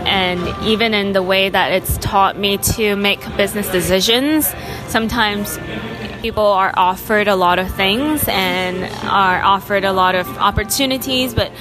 and 0.06 0.64
even 0.64 0.94
in 0.94 1.14
the 1.14 1.24
way 1.24 1.50
that 1.50 1.72
it's 1.72 1.98
taught 1.98 2.38
me 2.38 2.58
to 2.58 2.96
make 2.96 3.20
business 3.38 3.68
decisions, 3.70 4.54
sometimes 4.88 5.58
people 6.22 6.46
are 6.46 6.74
offered 6.76 7.28
a 7.28 7.36
lot 7.36 7.60
of 7.60 7.74
things 7.76 8.28
and 8.28 8.84
are 9.06 9.44
offered 9.44 9.84
a 9.84 9.92
lot 9.92 10.16
of 10.16 10.28
opportunities, 10.38 11.34
but 11.34 11.52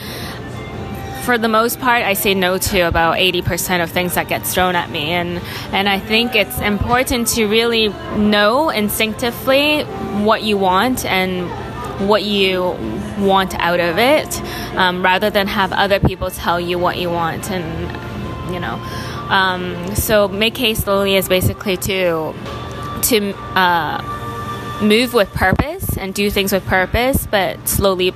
for 1.25 1.39
the 1.39 1.49
most 1.49 1.81
part, 1.81 2.03
I 2.03 2.15
say 2.15 2.35
no 2.35 2.59
to 2.59 2.81
about 2.81 3.17
80% 3.17 3.83
of 3.83 3.91
things 3.91 4.15
that 4.15 4.29
get 4.29 4.47
thrown 4.47 4.77
at 4.77 4.91
me. 4.91 5.11
And, 5.11 5.39
and 5.73 5.89
I 5.89 5.99
think 5.99 6.35
it's 6.35 6.59
important 6.61 7.29
to 7.29 7.47
really 7.47 7.89
know 8.17 8.69
instinctively 8.69 9.85
what 10.23 10.43
you 10.43 10.59
want 10.59 11.05
and 11.07 11.49
what 12.09 12.25
you 12.25 12.77
want 13.19 13.55
out 13.59 13.81
of 13.81 13.99
it 13.99 14.41
um, 14.77 15.03
rather 15.03 15.31
than 15.31 15.47
have 15.47 15.73
other 15.73 16.01
people 16.01 16.31
tell 16.31 16.61
you 16.61 16.79
what 16.79 16.99
you 16.99 17.09
want 17.09 17.51
and 17.51 18.53
you 18.53 18.59
know 18.59 18.75
um, 19.31 19.95
so 19.95 20.27
make 20.27 20.57
haste 20.57 20.85
slowly 20.85 21.15
is 21.15 21.29
basically 21.29 21.77
to 21.77 22.35
to 23.05 23.33
uh, 23.57 24.79
move 24.83 25.15
with 25.15 25.33
purpose 25.33 25.97
and 25.97 26.15
do 26.15 26.31
things 26.31 26.53
with 26.53 26.65
purpose 26.67 27.27
but 27.27 27.69
slowly 27.69 28.13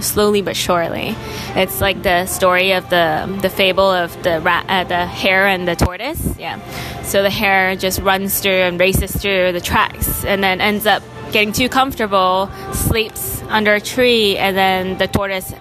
slowly 0.00 0.42
but 0.42 0.56
surely. 0.56 1.14
It's 1.54 1.80
like 1.80 2.02
the 2.02 2.26
story 2.26 2.72
of 2.72 2.88
the 2.90 3.38
the 3.42 3.48
fable 3.48 3.90
of 3.90 4.22
the 4.22 4.40
rat 4.40 4.66
uh, 4.68 4.84
the 4.84 5.06
hare 5.06 5.46
and 5.46 5.66
the 5.66 5.74
tortoise. 5.74 6.38
Yeah. 6.38 6.60
So 7.02 7.22
the 7.22 7.30
hare 7.30 7.76
just 7.76 8.00
runs 8.00 8.40
through 8.40 8.52
and 8.52 8.78
races 8.78 9.14
through 9.16 9.52
the 9.52 9.60
tracks 9.60 10.24
and 10.24 10.42
then 10.42 10.60
ends 10.60 10.86
up 10.86 11.02
getting 11.32 11.52
too 11.52 11.68
comfortable, 11.68 12.50
sleeps 12.72 13.42
under 13.48 13.74
a 13.74 13.80
tree, 13.80 14.36
and 14.36 14.56
then 14.56 14.98
the 14.98 15.08
tortoise 15.08 15.52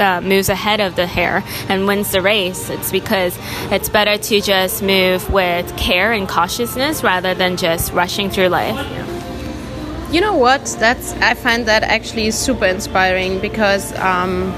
uh, 0.00 0.20
moves 0.20 0.48
ahead 0.48 0.80
of 0.80 0.96
the 0.96 1.06
hare 1.06 1.44
and 1.68 1.86
wins 1.86 2.12
the 2.12 2.22
race. 2.22 2.70
It's 2.70 2.90
because 2.90 3.38
it's 3.70 3.88
better 3.88 4.16
to 4.16 4.40
just 4.40 4.82
move 4.82 5.30
with 5.30 5.76
care 5.76 6.12
and 6.12 6.28
cautiousness 6.28 7.02
rather 7.02 7.34
than 7.34 7.56
just 7.56 7.92
rushing 7.92 8.30
through 8.30 8.48
life. 8.48 8.78
You 10.12 10.20
know 10.20 10.34
what? 10.34 10.64
That's 10.80 11.12
I 11.14 11.34
find 11.34 11.66
that 11.66 11.84
actually 11.84 12.32
super 12.32 12.66
inspiring 12.66 13.38
because 13.38 13.96
um, 13.98 14.52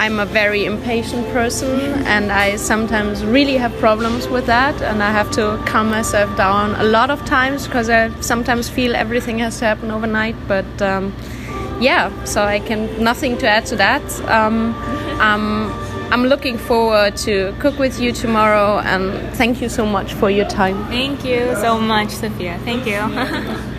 I'm 0.00 0.18
a 0.18 0.26
very 0.26 0.64
impatient 0.64 1.28
person 1.28 1.78
and 2.06 2.32
I 2.32 2.56
sometimes 2.56 3.24
really 3.24 3.56
have 3.56 3.72
problems 3.78 4.28
with 4.28 4.46
that 4.46 4.80
and 4.82 5.02
I 5.02 5.10
have 5.12 5.30
to 5.32 5.62
calm 5.66 5.90
myself 5.90 6.36
down 6.36 6.74
a 6.76 6.84
lot 6.84 7.10
of 7.10 7.24
times 7.24 7.66
because 7.66 7.90
I 7.90 8.10
sometimes 8.20 8.68
feel 8.68 8.96
everything 8.96 9.38
has 9.40 9.58
to 9.58 9.66
happen 9.66 9.90
overnight. 9.90 10.36
But 10.48 10.82
um, 10.82 11.14
yeah, 11.80 12.24
so 12.24 12.42
I 12.42 12.60
can 12.60 13.02
nothing 13.02 13.38
to 13.38 13.48
add 13.48 13.66
to 13.66 13.76
that. 13.76 14.02
Um, 14.28 14.74
um, 15.20 15.72
I'm 16.12 16.24
looking 16.24 16.58
forward 16.58 17.16
to 17.18 17.54
cook 17.60 17.78
with 17.78 18.00
you 18.00 18.12
tomorrow 18.12 18.78
and 18.80 19.32
thank 19.36 19.60
you 19.62 19.68
so 19.68 19.86
much 19.86 20.12
for 20.14 20.28
your 20.28 20.46
time. 20.48 20.84
Thank 20.86 21.24
you 21.24 21.54
so 21.56 21.80
much, 21.80 22.10
Sophia. 22.10 22.58
Thank 22.64 22.86
you. 22.86 23.60